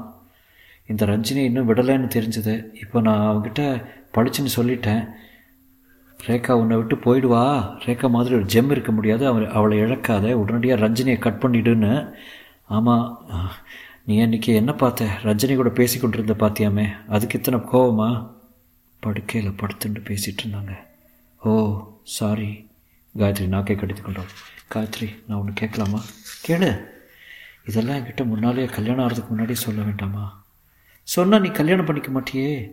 இந்த 0.87 1.07
ரஞ்சினி 1.07 1.37
இன்னும் 1.37 1.69
விடலைன்னு 1.69 2.09
தெரிஞ்சது. 2.15 2.55
இப்போ 2.81 3.01
நான் 3.01 3.23
அவங்ககிட்ட 3.29 3.85
படிச்சுன்னு 4.15 4.53
சொல்லிட்டேன். 4.57 5.09
ரேகா 6.27 6.53
உன்னை 6.53 6.77
விட்டு 6.77 6.97
போயிடுவா. 6.97 7.45
ரேகா 7.87 8.11
மாதிரி 8.11 8.35
ஒரு 8.35 8.45
ஜெம் 8.45 8.71
இருக்க 8.71 8.93
முடியாது. 8.93 9.27
அவள் 9.27 9.47
அவளை 9.49 9.79
இழக்காத. 9.79 10.39
உடனடியாக 10.39 10.89
ரஞ்சினியை 10.89 11.19
கட் 11.19 11.43
பண்ணிடுன்னு. 11.43 12.13
ஆமாம் 12.69 13.25
நீ 14.07 14.27
அன்றைக்கி 14.27 14.47
என்ன 14.47 14.73
பார்த்த? 14.73 15.19
ரஜினி 15.23 15.57
கூட 15.57 15.69
பேசி 15.69 15.99
கொண்டிருந்த 15.99 16.33
பார்த்தியாமே 16.33 17.07
அதுக்கு 17.09 17.39
இத்தனை 17.39 17.61
கோவமா? 17.61 18.33
படுக்கையில் 19.01 19.51
படுத்துட்டு 19.51 20.01
பேசிகிட்டு 20.01 20.45
இருந்தாங்க. 20.45 20.77
ஓ 21.41 21.83
சாரி 22.03 22.71
காயத்ரி 23.19 23.47
நாக்கை 23.47 23.77
கடித்து 23.77 24.03
கொண்டோம் 24.03 24.25
காயத்ரி 24.75 25.23
நான் 25.29 25.39
ஒன்று 25.39 25.53
கேட்கலாமா? 25.53 26.01
கேளு. 26.49 26.85
இதெல்லாம் 27.67 27.97
என்கிட்ட 27.97 28.25
முன்னாலே 28.25 28.65
கல்யாணம் 28.65 29.09
ஆகிறதுக்கு 29.09 29.29
முன்னாடியே 29.29 29.55
சொல்ல 29.55 29.83
வேண்டாமா? 29.83 30.45
சொன்னால் 31.03 31.41
நீ 31.41 31.49
கல்யாணம் 31.49 31.85
பண்ணிக்க 31.85 32.21
மாட்டியே. 32.21 32.71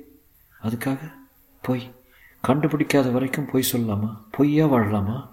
அதுக்காக 0.64 1.14
பொய். 1.62 1.92
கண்டுபிடிக்காத 2.48 3.12
வரைக்கும் 3.12 3.50
பொய் 3.52 3.70
சொல்லலாமா? 3.72 4.18
பொய்யா 4.32 4.68
வாழலாமா? 4.68 5.31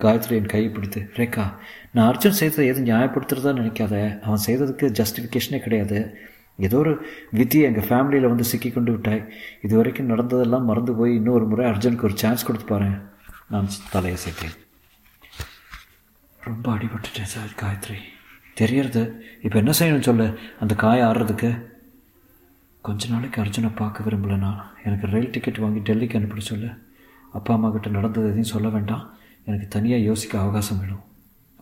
காயத்ரி 0.00 0.30
என் 0.30 0.46
கையை 0.46 0.70
பிடித்து 0.70 1.10
ரேகா 1.14 1.44
நான் 1.92 2.08
அர்ஜுன் 2.10 2.38
செய்ததை 2.40 2.66
எதுவும் 2.66 2.88
நியாயப்படுத்துறதா 2.88 3.52
நினைக்காத. 3.60 4.20
அவன் 4.20 4.44
செய்ததுக்கு 4.46 4.86
ஜஸ்டிஃபிகேஷனே 4.98 5.58
கிடையாது. 5.58 6.18
ஏதோ 6.56 6.76
ஒரு 6.76 7.06
விதி 7.30 7.60
எங்கள் 7.60 7.86
ஃபேமிலியில் 7.88 8.28
வந்து 8.28 8.44
சிக்கி 8.44 8.70
கொண்டு 8.70 8.90
விட்டாய். 8.90 9.32
இது 9.62 9.76
வரைக்கும் 9.76 10.06
நடந்ததெல்லாம் 10.06 10.64
மறந்து 10.64 10.94
போய் 10.94 11.14
இன்னொரு 11.14 11.46
முறை 11.46 11.70
அர்ஜுனுக்கு 11.70 12.06
ஒரு 12.08 12.16
சான்ஸ் 12.16 12.44
கொடுத்து 12.44 12.66
பாரு. 12.66 12.90
நான் 13.48 13.68
தலையை 13.90 14.18
சேர்த்தேன். 14.24 14.56
ரொம்ப 16.40 16.74
அடிபட்டுட்டேன் 16.74 17.32
சார் 17.34 17.56
காயத்ரி. 17.62 17.98
தெரியறது. 18.54 19.02
இப்போ 19.42 19.58
என்ன 19.58 19.72
செய்யணும்னு 19.78 20.08
சொல்லு. 20.10 20.38
அந்த 20.60 20.74
காய 20.74 21.04
ஆடுறதுக்கு 21.04 21.50
கொஞ்ச 22.80 23.08
நாளைக்கு 23.08 23.42
அர்ஜுனை 23.42 23.70
பார்க்க 23.74 24.04
விரும்பலைண்ணா 24.04 24.36
நான். 24.36 24.72
எனக்கு 24.84 25.06
ரயில் 25.06 25.30
டிக்கெட் 25.30 25.58
வாங்கி 25.58 25.92
டெல்லிக்கு 25.92 26.16
அனுப்பிட 26.16 26.40
சொல்லு. 26.40 26.68
அப்பா 27.32 27.54
அம்மா 27.54 27.68
கிட்ட 27.68 27.88
நடந்தது 27.88 28.26
எதையும் 28.26 28.52
சொல்ல 28.54 28.68
வேண்டாம். 28.68 29.04
எனக்கு 29.48 29.66
தனியாக 29.74 30.06
யோசிக்க 30.08 30.34
அவகாசம் 30.44 30.80
வேணும். 30.82 31.02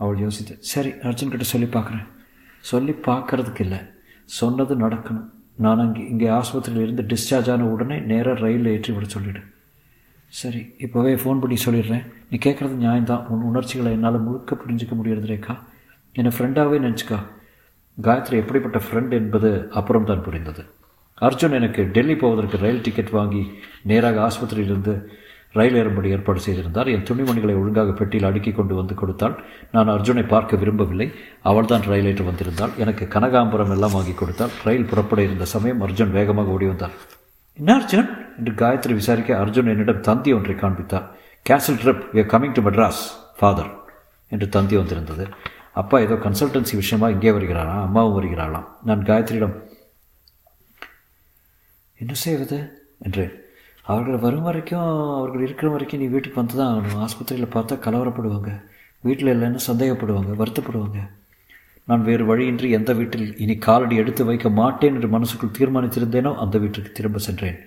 அவள் 0.02 0.22
யோசித்து 0.24 0.54
சரி 0.72 0.90
அர்ஜுன் 1.08 1.32
கிட்ட 1.32 1.46
சொல்லி 1.52 1.68
பார்க்குறேன். 1.76 2.06
சொல்லி 2.70 2.92
பார்க்கறதுக்கு 3.08 3.62
இல்லை. 3.66 3.80
சொன்னது 4.38 4.74
நடக்கணும். 4.84 5.26
நான் 5.64 5.82
அங்கே 5.82 6.02
இங்கே 6.12 6.28
ஆஸ்பத்திரியில் 6.38 6.84
இருந்து 6.84 7.02
டிஸ்சார்ஜ் 7.10 7.50
ஆன 7.54 7.66
உடனே 7.72 7.96
நேராக 8.10 8.42
ரயிலில் 8.44 8.72
ஏற்றி 8.74 8.92
விட 8.94 9.06
சொல்லிவிடு 9.14 9.42
சரி 10.32 10.60
இப்போவே 10.84 11.12
ஃபோன் 11.22 11.40
பண்ணி 11.42 11.56
சொல்லிடுறேன். 11.64 12.06
நீ 12.30 12.36
கேட்குறது 12.46 12.76
நியாயம்தான். 12.84 13.26
உன் 13.32 13.44
உணர்ச்சிகளை 13.50 13.90
என்னால் 13.96 14.24
முழுக்க 14.26 14.56
புரிஞ்சிக்க 14.62 14.94
முடியறது 15.00 15.28
ரேக்கா 15.32 15.54
என்னை 16.16 16.30
ஃப்ரெண்டாகவே 16.36 16.78
நினச்சிக்கா. 16.86 17.18
காயத்ரி 17.98 18.36
எப்படிப்பட்ட 18.42 18.78
ஃப்ரெண்ட் 18.86 19.12
என்பது 19.20 19.50
அப்புறம் 19.80 20.08
தான் 20.08 20.24
புரிந்தது. 20.26 20.62
அர்ஜுன் 21.26 21.56
எனக்கு 21.58 21.82
டெல்லி 21.96 22.16
போவதற்கு 22.22 22.56
ரயில் 22.64 22.82
டிக்கெட் 22.86 23.12
வாங்கி 23.18 23.42
நேராக 23.90 24.18
ஆஸ்பத்திரியிலிருந்து 24.28 24.94
ரயில் 25.58 25.78
ஏறும்படி 25.80 26.08
ஏற்பாடு 26.14 26.40
செய்திருந்தார். 26.40 26.88
என் 26.88 27.06
துணிமணிகளை 27.08 27.54
ஒழுங்காக 27.60 27.92
பெட்டியில் 27.92 28.28
அடுக்கி 28.28 28.52
கொண்டு 28.52 28.74
வந்து 28.74 28.94
கொடுத்தாள். 28.94 29.34
நான் 29.70 29.88
அர்ஜுனை 29.88 30.28
பார்க்க 30.28 30.56
விரும்பவில்லை. 30.56 31.12
அவள் 31.42 31.70
தான் 31.72 31.82
ரயில் 31.82 32.04
ஏற்று 32.04 32.24
வந்திருந்தாள். 32.30 32.72
எனக்கு 32.76 33.06
கனகாம்பரம் 33.06 33.70
எல்லாம் 33.70 33.92
வாங்கி 33.92 34.12
கொடுத்தாள். 34.12 34.50
ரயில் 34.64 34.84
புறப்பட 34.84 35.22
இருந்த 35.22 35.44
சமயம் 35.44 35.80
அர்ஜுன் 35.80 36.10
வேகமாக 36.10 36.50
ஓடி 36.50 36.66
வந்தார். 36.66 36.96
என்ன 37.58 37.76
அர்ஜுன் 37.78 38.08
என்று 38.38 38.52
காயத்ரி 38.52 38.94
விசாரிக்க 38.94 39.36
அர்ஜுன் 39.44 39.70
என்னிடம் 39.72 40.00
தந்தி 40.00 40.32
ஒன்றை 40.32 40.54
காண்பித்தார். 40.54 41.06
Cancel 41.50 41.80
trip 41.82 42.04
we 42.14 42.18
are 42.24 42.30
coming 42.34 42.52
to 42.52 42.62
Madras 42.62 43.02
father 43.38 43.70
என்று 44.28 44.48
தந்தி 44.48 44.76
வந்திருந்தது. 44.76 45.26
அப்பா 45.72 45.98
ஏதோ 45.98 46.14
கன்சல்டன்சி 46.14 46.74
விஷயமா 46.76 47.08
இங்கே 47.08 47.30
வருகிறாரா? 47.30 47.76
அம்மாவும் 47.82 48.16
வருகிறாளாம். 48.18 48.66
நான் 48.84 49.02
காயத்ரியிடம் 49.02 49.56
என்ன 52.00 52.12
செய்வது? 52.12 52.58
என்றேன். 52.98 53.34
அவர்கள் 53.92 54.22
வரும் 54.24 54.46
வரைக்கும் 54.48 54.86
அவர்கள் 55.18 55.44
இருக்கிற 55.46 55.68
வரைக்கும் 55.72 56.00
நீ 56.02 56.06
வீட்டுக்கு 56.12 56.40
வந்து 56.40 56.54
தான் 56.58 56.70
ஆகணும். 56.74 57.00
ஆஸ்பத்திரியில் 57.06 57.54
பார்த்தா 57.54 57.74
கலவரப்படுவாங்க. 57.86 58.50
வீட்டில் 59.06 59.32
இல்லைன்னு 59.32 59.60
சந்தேகப்படுவாங்க 59.68 60.32
வருத்தப்படுவாங்க. 60.40 61.00
நான் 61.88 62.04
வேறு 62.08 62.24
வழியின்றி 62.28 62.68
எந்த 62.76 62.90
வீட்டில் 62.98 63.26
இனி 63.44 63.54
காலடி 63.66 63.94
எடுத்து 64.02 64.22
வைக்க 64.28 64.48
மாட்டேன் 64.60 64.94
என்று 64.96 65.08
மனசுக்குள் 65.14 65.56
தீர்மானித்திருந்தேனோ 65.58 66.30
அந்த 66.44 66.58
வீட்டுக்கு 66.62 66.92
திரும்ப 66.98 67.18
சென்றேன். 67.26 67.58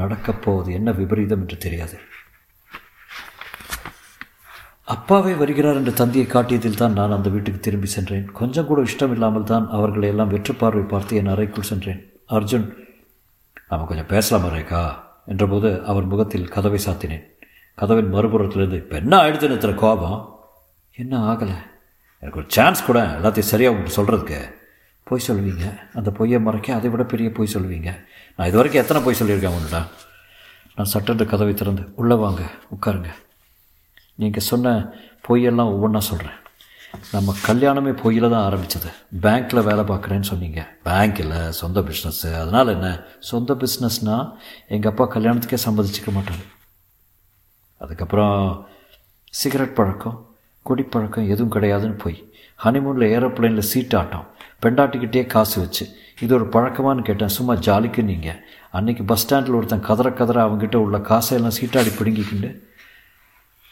நடக்கப் 0.00 0.42
போவது 0.44 0.68
என்ன 0.78 0.90
விபரீதம் 0.98 1.42
என்று 1.44 1.56
தெரியாது. 1.64 1.96
அப்பாவே 4.94 5.32
வருகிறார் 5.42 5.78
என்று 5.80 5.92
தந்தியை 6.00 6.26
காட்டியதில் 6.34 6.80
தான் 6.80 6.96
நான் 6.98 7.16
அந்த 7.16 7.28
வீட்டுக்கு 7.34 7.60
திரும்பி 7.66 7.88
சென்றேன். 7.94 8.26
கொஞ்சம் 8.40 8.68
கூட 8.70 8.82
இஷ்டம் 8.88 9.14
இல்லாமல் 9.16 9.48
தான் 9.52 9.66
அவர்களை 9.78 10.08
எல்லாம் 10.12 10.32
வெற்று 10.34 10.54
பார்வை 10.62 10.84
பார்த்து 10.92 11.18
என் 11.20 11.32
அறைக்குள் 11.34 11.70
சென்றேன். 11.70 12.02
அர்ஜுன் 12.38 12.66
நாம் 13.70 13.88
கொஞ்சம் 13.92 14.12
பேசலாமா 14.14 14.50
ரேகா? 14.56 14.82
என்றபோது 15.26 15.82
அவர் 15.82 16.04
முகத்தில் 16.04 16.48
கதவை 16.48 16.80
சாத்தினேன். 16.86 17.24
கதவின் 17.74 18.14
மறுபுறத்திலிருந்து 18.14 18.74
இப்போ 18.74 18.96
என்ன 18.96 19.16
ஆயிடுதுன்னு 19.16 19.58
இத்தனை 19.58 19.74
கோபம். 19.74 20.40
என்ன 20.92 21.32
ஆகலை? 21.32 21.56
எனக்கு 22.18 22.38
ஒரு 22.38 22.48
சான்ஸ் 22.48 22.84
கூட 22.84 22.98
எல்லாத்தையும் 23.02 23.50
சரியாக 23.52 23.74
உங்களுக்கு 23.74 23.98
சொல்கிறதுக்கு 23.98 24.54
பொய் 25.04 25.24
சொல்லுவீங்க 25.28 25.64
அந்த 25.94 26.10
பொய்யை 26.10 26.40
மறைக்க 26.40 26.74
அதை 26.74 26.90
விட 26.90 27.04
பெரிய 27.04 27.30
பொய் 27.30 27.52
சொல்லுவீங்க 27.54 27.90
நான் 28.36 28.48
இது 28.48 28.56
வரைக்கும் 28.56 28.82
எத்தனை 28.82 29.00
பொய் 29.02 29.18
சொல்லியிருக்கேன் 29.20 29.56
உன்னிட்ட 29.56 29.80
நான் 30.76 30.90
சட்டென்று 30.92 31.26
கதவை 31.26 31.54
திறந்து 31.54 31.82
உள்ளே 31.94 32.14
வாங்க 32.14 32.42
உட்காருங்க. 32.74 33.10
நீங்கள் 34.14 34.42
சொன்ன 34.42 34.94
பொய்யெல்லாம் 35.28 35.72
ஒவ்வொன்றா 35.74 35.98
சொல்கிறேன் 35.98 36.38
நம்ம 37.12 37.34
கல்யாணமே 37.46 37.92
பொய்யில் 38.02 38.32
தான் 38.32 38.44
ஆரம்பித்தது 38.48 38.90
பேங்க்கில் 39.24 39.66
வேலை 39.68 39.82
பார்க்குறேன்னு 39.90 40.28
சொன்னீங்க. 40.30 40.60
பேங்க் 40.82 41.18
இல்லை 41.18 41.40
சொந்த 41.60 41.80
பிஸ்னஸ்ஸு 41.80 42.30
அதனால் 42.40 42.72
என்ன? 42.74 42.88
சொந்த 43.30 43.54
பிஸ்னஸ்னால் 43.62 44.26
எங்கள் 44.74 44.90
அப்பா 44.92 45.04
கல்யாணத்துக்கே 45.14 45.58
சம்மதிச்சிக்க 45.66 46.12
மாட்டார். 46.12 46.42
அதுக்கப்புறம் 47.80 48.66
சிகரெட் 49.40 49.74
பழக்கம் 49.74 50.18
குடிப்பழக்கம் 50.62 51.30
எதுவும் 51.34 51.54
கிடையாதுன்னு 51.54 51.98
போய் 51.98 52.18
ஹனிமூனில் 52.64 53.12
ஏரோப்ளைனில் 53.14 53.70
சீட் 53.70 53.96
ஆட்டம் 54.00 54.26
பெண்டாட்டிக்கிட்டே 54.64 55.26
காசு 55.26 55.56
வச்சு 55.60 55.84
இது 56.24 56.34
ஒரு 56.34 56.46
பழக்கமானு 56.56 57.02
கேட்டேன். 57.08 57.34
சும்மா 57.36 57.54
ஜாலிக்கு 57.68 58.02
நீங்கள் 58.02 58.40
அன்றைக்கி 58.78 59.04
பஸ் 59.06 59.22
ஸ்டாண்டில் 59.22 59.56
ஒருத்தன் 59.60 59.86
கதற 59.88 60.10
கதற 60.10 60.38
அவங்ககிட்ட 60.44 60.74
உள்ள 60.84 60.98
காசையெல்லாம் 60.98 61.56
சீட்டாடி 61.58 61.92
பிடுங்கிக்கிண்டு 61.98 62.50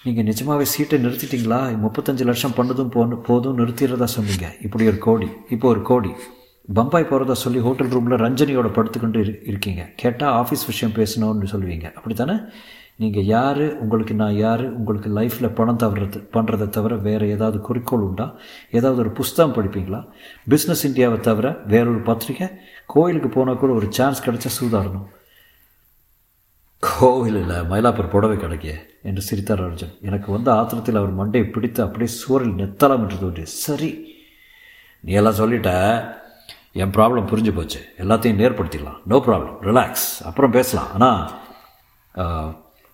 நீங்கள் 0.04 0.24
நிஜமாகவே 0.24 0.64
சீட்டை 0.64 1.04
நிறுத்திட்டீங்களா? 1.04 1.58
முப்பத்தஞ்சு 1.84 2.24
லட்சம் 2.28 2.54
பண்ணதும் 2.56 2.90
போன 2.90 3.14
போதும் 3.14 3.58
நிறுத்திடுறதா 3.58 4.04
சொன்னீங்க. 4.04 4.46
இப்படி 4.62 4.86
ஒரு 4.86 4.98
கோடி 4.98 5.28
இப்போ 5.48 5.68
ஒரு 5.68 5.82
கோடி. 5.82 6.10
பம்பாய் 6.74 7.08
போகிறதா 7.10 7.34
சொல்லி 7.34 7.58
ஹோட்டல் 7.58 7.88
ரூமில் 7.88 8.20
ரஞ்சனியோட 8.22 8.68
படுத்துக்கொண்டு 8.72 9.20
இரு 9.20 9.42
இருக்கீங்க. 9.46 9.92
கேட்டால் 9.96 10.46
ஆஃபீஸ் 10.46 10.64
விஷயம் 10.66 10.94
பேசணும்னு 10.94 11.50
சொல்லுவீங்க. 11.52 11.92
அப்படி 11.92 12.14
தானே 12.14 12.36
நீங்கள் 12.96 13.24
யார்? 13.24 13.78
உங்களுக்கு 13.78 14.14
நான் 14.14 14.36
யார்? 14.36 14.64
உங்களுக்கு 14.72 15.10
லைஃப்பில் 15.18 15.54
பணம் 15.54 15.78
தவறது 15.78 16.18
பண்ணுறதை 16.34 16.68
தவிர 16.68 16.96
வேறு 16.96 17.28
ஏதாவது 17.28 17.60
குறிக்கோள் 17.60 18.00
உண்டா? 18.00 18.34
ஏதாவது 18.70 19.00
ஒரு 19.00 19.10
புஸ்தகம் 19.10 19.54
படிப்பீங்களா? 19.54 20.00
பிஸ்னஸ் 20.48 20.84
இந்தியாவை 20.84 21.20
தவிர 21.20 21.60
வேறொரு 21.66 22.02
பத்திரிக்கை 22.02 22.48
கோயிலுக்கு 22.86 23.28
போனால் 23.28 23.56
கூட 23.56 23.72
ஒரு 23.72 23.86
சான்ஸ் 23.90 24.24
கிடைச்சா 24.28 24.52
சூதாடணும். 24.60 25.08
இல்லை 27.26 27.60
மயிலாப்பூர் 27.72 28.14
புடவை 28.14 28.36
கிடைக்கே 28.36 28.88
என்று 29.08 29.22
சிரித்தார் 29.28 29.62
அர்ஜுன். 29.66 29.92
எனக்கு 30.08 30.28
வந்த 30.36 30.48
ஆத்திரத்தில் 30.58 31.00
அவர் 31.00 31.18
மண்டையை 31.20 31.46
பிடித்து 31.54 31.80
அப்படியே 31.86 32.10
சுவரில் 32.20 32.56
நெத்தலாம் 32.60 33.02
என்று 33.04 33.18
தோன்றி 33.24 33.44
சரி 33.64 33.90
நீ 35.04 35.12
எல்லாம் 35.20 35.38
சொல்லிட்ட 35.42 35.70
என் 36.82 36.94
ப்ராப்ளம் 36.96 37.28
புரிஞ்சு 37.30 37.52
போச்சு. 37.58 37.80
எல்லாத்தையும் 38.02 38.40
நேர்படுத்திடலாம். 38.40 38.98
நோ 39.10 39.16
ப்ராப்ளம் 39.28 39.56
ரிலாக்ஸ் 39.68 40.08
அப்புறம் 40.28 40.54
பேசலாம். 40.56 40.90
ஆனால் 40.96 41.22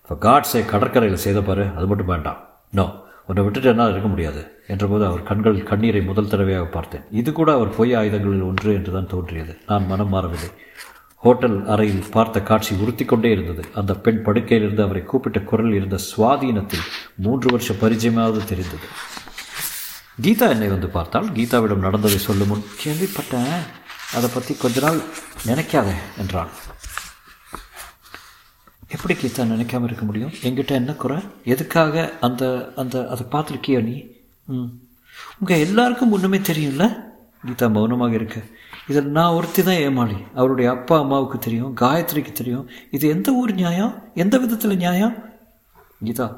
இப்போ 0.01 0.15
காட்ஸை 0.25 0.61
கடற்கரையில் 0.71 1.23
செய்த 1.25 1.39
பாரு. 1.49 1.65
அது 1.77 1.85
மட்டும் 1.91 2.11
வேண்டாம். 2.13 2.39
நோ 2.79 2.85
உன்னை 3.29 3.41
விட்டுட்டு 3.45 3.69
என்னால் 3.71 3.91
இருக்க 3.93 4.09
முடியாது 4.11 4.41
என்றபோது 4.73 5.03
அவர் 5.07 5.23
கண்கள் 5.29 5.57
கண்ணீரை 5.69 6.01
முதல் 6.09 6.29
தடவையாக 6.31 6.67
பார்த்தேன். 6.75 7.03
இது 7.19 7.29
கூட 7.39 7.49
அவர் 7.57 7.71
பொய் 7.77 7.93
ஆயுதங்களில் 7.99 8.45
ஒன்று 8.49 8.69
என்று 8.77 8.91
தான் 8.97 9.09
தோன்றியது. 9.13 9.53
நான் 9.69 9.89
மனம் 9.91 10.13
மாறவில்லை. 10.13 10.49
ஹோட்டல் 11.23 11.65
அறையில் 11.65 12.09
பார்த்த 12.11 12.41
காட்சி 12.41 12.75
உறுத்தி 12.75 13.05
கொண்டே 13.05 13.31
இருந்தது. 13.31 13.67
அந்த 13.73 13.95
பெண் 13.95 14.21
படுக்கையிலிருந்து 14.25 14.83
அவரை 14.83 15.03
கூப்பிட்ட 15.03 15.39
குரல் 15.39 15.73
இருந்த 15.73 15.97
சுவாதீனத்தில் 15.97 16.85
மூன்று 17.15 17.51
வருஷ 17.51 17.73
பரிச்சயமாவது 17.73 18.43
தெரிந்தது. 18.43 18.87
கீதா 20.21 20.49
என்னை 20.49 20.67
வந்து 20.67 20.87
பார்த்தால் 20.87 21.31
கீதாவிடம் 21.31 21.77
நடந்ததை 21.77 22.17
சொல்லும் 22.17 22.47
முன் 22.47 22.63
கேள்விப்பட்டேன். 22.83 23.57
அதை 24.13 24.29
பற்றி 24.33 24.55
கொஞ்ச 24.55 24.79
நாள் 24.79 25.01
நினைக்காத 25.45 25.89
என்றாள். 26.17 26.49
எப்படி 28.87 29.13
கீதா 29.13 29.43
நினைக்காம 29.43 29.83
இருக்க 29.83 30.05
முடியும்? 30.05 30.31
என்கிட்ட 30.41 30.71
என்ன 30.71 30.93
குறை? 30.93 31.17
எதுக்காக 31.43 32.17
அந்த 32.19 32.73
அந்த 32.75 33.09
அதை 33.09 33.25
பார்த்துருக்கியோ 33.31 33.83
நீ? 33.83 33.95
ம். 34.47 34.69
உங்கள் 35.39 35.59
எல்லாருக்கும் 35.59 36.11
ஒன்றுமே 36.11 36.37
தெரியும்ல? 36.37 36.85
கீதா 37.47 37.71
மௌனமாக 37.71 38.13
இருக்க 38.13 38.37
இதில் 38.87 39.07
நான் 39.07 39.33
ஒருத்தி 39.33 39.63
தான் 39.63 39.75
ஏமாளி. 39.75 40.15
அவருடைய 40.35 40.71
அப்பா 40.71 40.99
அம்மாவுக்கு 40.99 41.37
தெரியும் 41.39 41.75
காயத்ரிக்கு 41.75 42.31
தெரியும். 42.31 42.69
இது 42.91 43.07
எந்த 43.07 43.31
ஊர் 43.31 43.53
நியாயம்? 43.53 44.03
எந்த 44.13 44.37
விதத்தில் 44.37 44.75
நியாயம்? 44.75 45.15
கீதா 46.05 46.37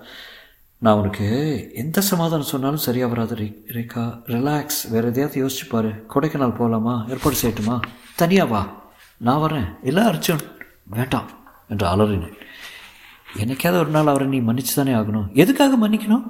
நான் 0.78 0.98
உனக்கு 0.98 1.28
எந்த 1.76 2.02
சமாதானம் 2.02 2.46
சொன்னாலும் 2.46 2.86
சரியாக 2.88 3.14
வராது 3.14 3.36
ரே 3.36 3.64
ரேகா. 3.68 4.04
ரிலாக்ஸ் 4.26 4.80
வேறு 4.90 5.08
எதையாவது 5.08 5.46
யோசிச்சுப்பார் 5.46 5.90
கொடைக்கானல் 6.16 6.56
போகலாமா 6.56 7.06
ஏற்பாடு 7.10 7.36
செய்யட்டுமா? 7.42 7.82
தனியாக 8.16 8.52
வா. 8.52 8.62
நான் 9.18 9.42
வரேன். 9.42 9.78
இல்லை 9.84 10.04
அர்ஜுன் 10.04 10.46
வேண்டாம் 10.86 11.30
என்று 11.70 11.88
அலறினேன். 11.88 12.38
எனக்காவது 13.38 13.80
ஒரு 13.80 13.90
நாள் 13.90 14.08
அவரை 14.08 14.28
நீ 14.28 14.40
மன்னிச்சு 14.40 14.76
தானே 14.76 14.92
ஆகணும். 14.92 15.34
எதுக்காக 15.34 15.88
மன்னிக்கணும்? 15.88 16.24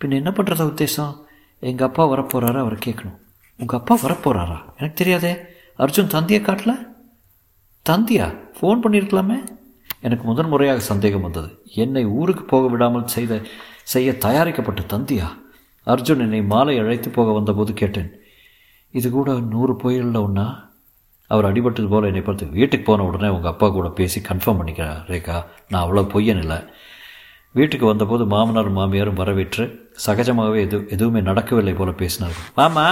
பின்ன 0.00 0.14
என்ன 0.14 0.30
பண்ணுறத 0.30 0.66
உத்தேசம்? 0.72 1.14
எங்கள் 1.58 1.86
அப்பா 1.86 2.08
வரப்போகிறாரா 2.08 2.58
அவரை 2.58 2.78
கேட்கணும். 2.86 3.18
உங்கள் 3.58 3.78
அப்பா 3.78 3.98
வரப்போகிறாரா 4.02 4.58
எனக்கு 4.76 4.94
தெரியாதே. 4.94 5.36
அர்ஜுன் 5.78 6.12
தந்தியை 6.14 6.40
காட்டல? 6.42 6.72
தந்தியா? 7.86 8.26
ஃபோன் 8.56 8.80
பண்ணியிருக்கலாமே 8.84 9.36
எனக்கு 10.00 10.24
முதன் 10.24 10.48
முறையாக 10.48 10.80
சந்தேகம் 10.80 11.24
வந்தது. 11.26 11.48
என்னை 11.82 12.02
ஊருக்கு 12.06 12.44
போக 12.44 12.68
விடாமல் 12.68 13.06
செய்த 13.06 13.40
செய்ய 13.92 14.08
தயாரிக்கப்பட்ட 14.24 14.82
தந்தியா? 14.94 15.28
அர்ஜுன் 15.86 16.24
என்னை 16.26 16.40
மாலை 16.42 16.74
அழைத்து 16.78 17.10
போக 17.10 17.32
வந்தபோது 17.32 17.72
கேட்டேன். 17.72 18.10
இது 18.94 19.08
கூட 19.10 19.32
நூறு 19.52 19.76
புயலில் 19.76 20.20
ஒன்றா 20.26 20.46
அவர் 21.30 21.48
அடிபட்டது 21.50 21.88
போல் 21.88 22.08
என்னை 22.10 22.22
பார்த்து 22.22 22.50
வீட்டுக்கு 22.58 22.84
போன 22.84 23.04
உடனே 23.04 23.28
உங்கள் 23.28 23.52
அப்பா 23.52 23.68
கூட 23.68 23.88
பேசி 23.88 24.20
கன்ஃபார்ம் 24.20 24.60
பண்ணிக்கிறேன் 24.60 25.00
ரேகா. 25.12 25.38
நான் 25.68 25.82
அவ்வளோ 25.84 26.04
பொய்யன் 26.14 26.42
இல்லை. 26.44 26.58
வீட்டுக்கு 27.58 27.86
வந்தபோது 27.86 28.24
மாமனாரும் 28.26 28.78
மாமியாரும் 28.78 29.20
வரவேற்று 29.22 29.64
சகஜமாகவே 30.06 30.60
எது 30.66 30.78
எதுவுமே 30.88 31.20
நடக்கவில்லை 31.20 31.74
போல 31.74 31.90
பேசினார்கள். 32.02 32.46
மாமா 32.54 32.86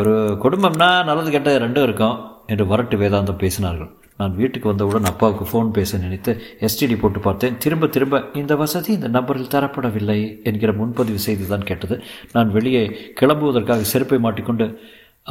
ஒரு 0.00 0.12
குடும்பம்னா 0.44 0.90
நல்லது 1.08 1.30
கெட்ட 1.36 1.56
ரெண்டும் 1.64 1.86
இருக்கும் 1.88 2.18
என்று 2.52 2.64
வரட்டு 2.72 2.96
வேதாந்தம் 3.02 3.42
பேசினார்கள். 3.42 3.90
நான் 4.20 4.34
வீட்டுக்கு 4.40 4.70
வந்தவுடன் 4.70 5.08
அப்பாவுக்கு 5.10 5.44
ஃபோன் 5.50 5.68
பேச 5.76 5.98
நினைத்து 6.04 6.32
எஸ்டிடி 6.66 6.96
போட்டு 7.02 7.20
பார்த்தேன். 7.26 7.54
திரும்ப 7.64 7.86
திரும்ப 7.94 8.16
இந்த 8.40 8.52
வசதி 8.62 8.90
இந்த 8.96 9.08
நம்பரில் 9.16 9.52
தரப்படவில்லை 9.54 10.18
என்கிற 10.48 10.72
முன்பதிவு 10.80 11.20
செய்து 11.26 11.44
தான் 11.52 11.68
கேட்டது. 11.70 11.96
நான் 12.34 12.50
வெளியே 12.56 12.82
கிளம்புவதற்காக 13.20 13.86
செருப்பை 13.92 14.18
மாட்டிக்கொண்டு 14.26 14.66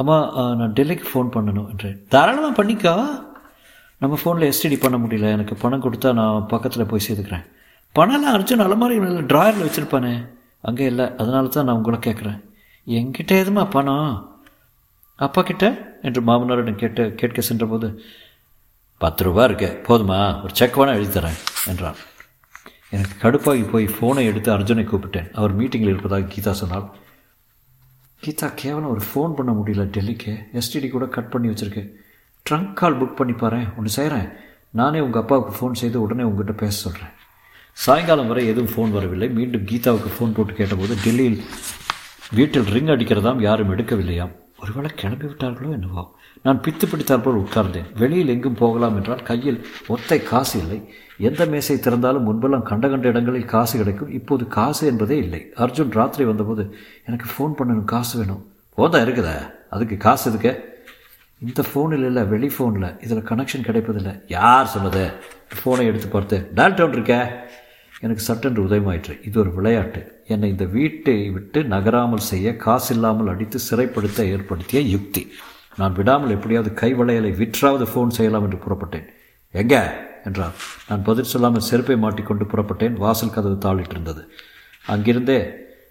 அம்மா 0.00 0.16
நான் 0.58 0.74
டெல்லிக்கு 0.78 1.06
ஃபோன் 1.10 1.30
பண்ணணும் 1.36 1.68
என்றேன். 1.72 1.96
தாராளமாக 2.14 2.54
பண்ணிக்கோ. 2.58 2.94
நம்ம 4.02 4.18
ஃபோனில் 4.22 4.48
எஸ்டிடி 4.50 4.76
பண்ண 4.84 4.96
முடியல. 5.04 5.30
எனக்கு 5.36 5.54
பணம் 5.62 5.84
கொடுத்தா 5.86 6.10
நான் 6.20 6.46
பக்கத்தில் 6.52 6.90
போய் 6.90 7.04
சேர்த்துக்கிறேன். 7.06 7.46
பணம்லாம் 7.98 8.36
அர்ஜுன் 8.36 8.64
அலமாரி 8.66 8.96
ட்ராயரில் 9.32 9.66
வச்சுருப்பானே. 9.66 10.12
அங்கே 10.68 10.84
இல்லை. 10.92 11.06
அதனால 11.22 11.52
தான் 11.56 11.66
நான் 11.68 11.78
உங்களை 11.80 12.00
கேட்குறேன் 12.06 12.38
என்கிட்ட 12.98 13.32
எதுமா 13.44 13.64
பணம்? 13.76 14.10
அப்பா 15.26 15.42
கிட்ட? 15.42 15.66
என்று 16.02 16.20
மாமனாரிடம் 16.22 16.80
கேட்டு 16.82 17.14
கேட்க 17.14 17.40
சென்றபோது 17.40 17.88
பத்து 18.98 19.24
ரூபா 19.24 19.44
இருக்கு 19.44 19.68
போதுமா? 19.88 20.42
ஒரு 20.42 20.54
செக் 20.54 20.78
வேணால் 20.78 20.94
எழுதி 20.94 21.20
தரேன் 21.20 21.38
என்றான். 21.66 21.94
எனக்கு 22.90 23.14
கடுப்பாகி 23.22 23.70
போய் 23.70 23.86
ஃபோனை 23.86 24.24
எடுத்து 24.24 24.58
அர்ஜுனை 24.58 24.84
கூப்பிட்டேன். 24.92 25.30
அவர் 25.32 25.58
மீட்டிங்கில் 25.58 25.92
இருப்பதாக 25.92 26.28
கீதா 26.34 26.50
சொன்னார் 26.50 26.86
கீதா 28.24 28.48
கேவலம் 28.54 28.90
ஒரு 28.90 29.02
ஃபோன் 29.10 29.34
பண்ண 29.34 29.52
முடியல 29.52 29.84
டெல்லிக்கு. 29.96 30.32
எஸ்டிடி 30.52 30.88
கூட 30.90 31.06
கட் 31.06 31.30
பண்ணி 31.30 31.48
வச்சுருக்கு. 31.48 31.82
ட்ரங்க் 32.50 32.72
கால் 32.72 33.00
புக் 33.00 33.14
பண்ணி 33.14 33.32
பாரு 33.32 33.60
ஒன்று 33.76 33.90
செய்கிறேன் 33.90 34.28
நானே 34.70 35.00
உங்கள் 35.00 35.22
அப்பாவுக்கு 35.22 35.52
ஃபோன் 35.58 35.72
செய்து 35.72 36.00
உடனே 36.00 36.22
உங்ககிட்ட 36.22 36.52
பேச 36.52 36.76
சொல்கிறேன் 36.78 37.14
சாயங்காலம் 37.72 38.28
வரை 38.28 38.46
எதுவும் 38.46 38.72
ஃபோன் 38.74 38.90
வரவில்லை. 38.90 39.28
மீண்டும் 39.28 39.64
கீதாவுக்கு 39.64 40.10
ஃபோன் 40.16 40.34
போட்டு 40.34 40.52
கேட்டபோது 40.52 40.94
டெல்லியில் 41.04 41.42
வீட்டில் 42.30 42.62
ரிங் 42.62 42.86
அடிக்கிறதாம் 42.86 43.40
யாரும் 43.40 43.76
எடுக்கவில்லையாம். 43.76 44.34
ஒருவேளை 44.62 44.90
கிளம்பி 44.94 45.26
விட்டார்களோ 45.26 45.70
என்னவோ. 45.70 46.16
நான் 46.42 46.60
பித்து 46.60 46.86
பிடித்தால் 46.90 47.20
போல் 47.20 47.34
உட்கார்ந்தேன். 47.34 47.98
வெளியில் 47.98 48.28
எங்கும் 48.28 48.54
போகலாம் 48.54 48.96
என்றால் 48.96 49.22
கையில் 49.22 49.66
ஒத்தை 49.88 50.22
காசு 50.22 50.58
இல்லை. 50.58 50.88
எந்த 51.18 51.46
மேசை 51.46 51.76
திறந்தாலும் 51.76 52.26
முன்பெல்லாம் 52.26 52.62
கண்ட 52.62 52.88
கண்ட 52.88 53.08
இடங்களில் 53.08 53.44
காசு 53.44 53.78
கிடைக்கும். 53.78 54.10
இப்போது 54.10 54.46
காசு 54.46 54.86
என்பதே 54.86 55.16
இல்லை. 55.16 55.52
அர்ஜுன் 55.56 55.90
ராத்திரி 55.90 56.24
வந்தபோது 56.24 56.76
எனக்கு 57.06 57.26
ஃபோன் 57.32 57.52
பண்ணணும். 57.52 57.84
காசு 57.84 58.18
வேணும். 58.18 58.52
போதா 58.74 58.98
இருக்குதா? 58.98 59.52
அதுக்கு 59.70 59.96
காசு 59.96 60.30
எதுக்க? 60.30 60.68
இந்த 61.38 61.64
ஃபோனில் 61.74 62.04
இல்லை 62.04 62.22
வெளி 62.22 62.48
ஃபோனில் 62.58 63.04
இதில் 63.04 63.28
கனெக்ஷன் 63.30 63.66
கிடைப்பதில்லை. 63.66 64.12
யார் 64.28 64.66
சொன்னது? 64.66 65.12
ஃபோனை 65.58 65.84
எடுத்து 65.84 66.08
பார்த்து 66.08 66.50
டேரக்டவுன் 66.54 66.92
இருக்க. 66.92 67.48
எனக்கு 68.00 68.22
சட்டென்று 68.22 68.62
உதயமாயிற்று. 68.64 69.26
இது 69.26 69.40
ஒரு 69.40 69.54
விளையாட்டு. 69.54 70.22
என்னை 70.26 70.48
இந்த 70.50 70.64
வீட்டை 70.64 71.30
விட்டு 71.30 71.64
நகராமல் 71.64 72.28
செய்ய 72.30 72.56
காசு 72.56 72.94
இல்லாமல் 72.94 73.28
அடித்து 73.28 73.58
சிறைப்படுத்த 73.70 74.28
ஏற்படுத்திய 74.28 74.82
யுக்தி. 74.82 75.32
நான் 75.76 75.92
விடாமல் 75.92 76.30
எப்படியாவது 76.30 76.74
கை 76.74 76.94
வளையலை 76.94 77.36
விற்றாவது 77.36 77.84
ஃபோன் 77.84 78.08
செய்யலாம் 78.08 78.42
என்று 78.42 78.58
புறப்பட்டேன். 78.58 79.06
எங்க? 79.50 80.06
என்றார். 80.24 80.52
நான் 80.88 81.02
பதில் 81.02 81.24
சொல்லாமல் 81.24 81.60
செருப்பை 81.60 81.96
மாட்டிக்கொண்டு 81.96 82.44
புறப்பட்டேன். 82.44 82.92
வாசல் 82.92 83.30
கதவு 83.30 83.58
தாளிட்டிருந்தது. 83.60 84.22
அங்கிருந்தே 84.86 85.38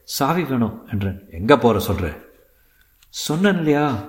சாவி 0.04 0.44
வேணும் 0.44 0.88
என்றேன். 0.92 1.20
எங்கே 1.32 1.56
போகிற 1.56 1.80
சொல்கிறேன் 1.80 2.18
சொன்னேன் 3.10 3.58
இல்லையா. 3.58 4.04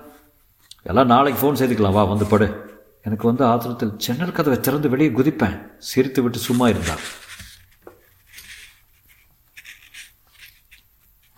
எல்லாம் 0.83 1.07
நாளைக்கு 1.07 1.41
ஃபோன் 1.41 1.57
செய்துக்கலாம். 1.57 1.93
வா 1.93 2.05
வந்து 2.05 2.27
படு. 2.27 2.69
எனக்கு 3.03 3.27
வந்து 3.27 3.45
ஆத்திரத்தில் 3.45 3.97
ஜன்னல் 3.97 4.33
கதவை 4.33 4.61
திறந்து 4.61 4.89
வெளியே 4.89 5.11
குதிப்பேன். 5.11 5.59
சிரித்து 5.79 6.23
விட்டு 6.23 6.39
சும்மா 6.39 6.69
இருந்தான் 6.69 7.05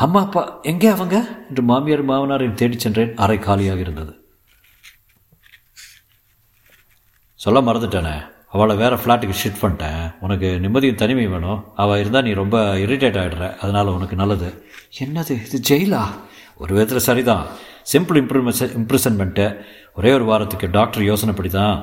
அம்மா 0.05 0.21
அப்பா 0.27 0.43
எங்கே 0.71 0.89
அவங்க? 0.95 1.17
என்று 1.49 1.63
மாமியார் 1.71 2.05
மாமனாரின் 2.11 2.59
தேடிச் 2.61 2.85
சென்றேன். 2.85 3.15
அறை 3.25 3.39
காலியாக 3.39 3.85
இருந்தது 3.85 4.13
சொல்ல 7.41 7.61
மறந்துட்டானே. 7.61 8.15
அவளை 8.55 8.75
வேறு 8.81 8.97
ஃப்ளாட்டுக்கு 9.03 9.41
ஷிஃப்ட் 9.43 9.63
பண்ணிட்டேன். 9.63 10.03
உனக்கு 10.21 10.49
நிம்மதியும் 10.65 11.01
தனிமை 11.03 11.27
வேணும். 11.27 11.61
அவள் 11.83 12.01
இருந்தால் 12.01 12.27
நீ 12.27 12.33
ரொம்ப 12.41 12.57
இரிட்டேட் 12.85 13.19
ஆகிடுற 13.23 13.45
அதனால் 13.63 13.95
உனக்கு 13.97 14.17
நல்லது. 14.23 14.49
என்னது? 15.05 15.35
இது 15.47 15.59
ஜெயிலா 15.71 16.03
ஒரு 16.63 16.73
விதத்தில் 16.75 17.07
சரிதான். 17.09 17.45
சிம்பிள் 17.93 18.19
இம்ப்ரூவ்மெண்ட் 18.23 18.75
இம்ப்ரெசன்மெண்ட்டு 18.81 19.47
ஒரே 19.99 20.11
ஒரு 20.19 20.25
வாரத்துக்கு 20.25 20.67
டாக்டர் 20.79 21.03
யோசனைப்படி 21.03 21.51
தான் 21.59 21.77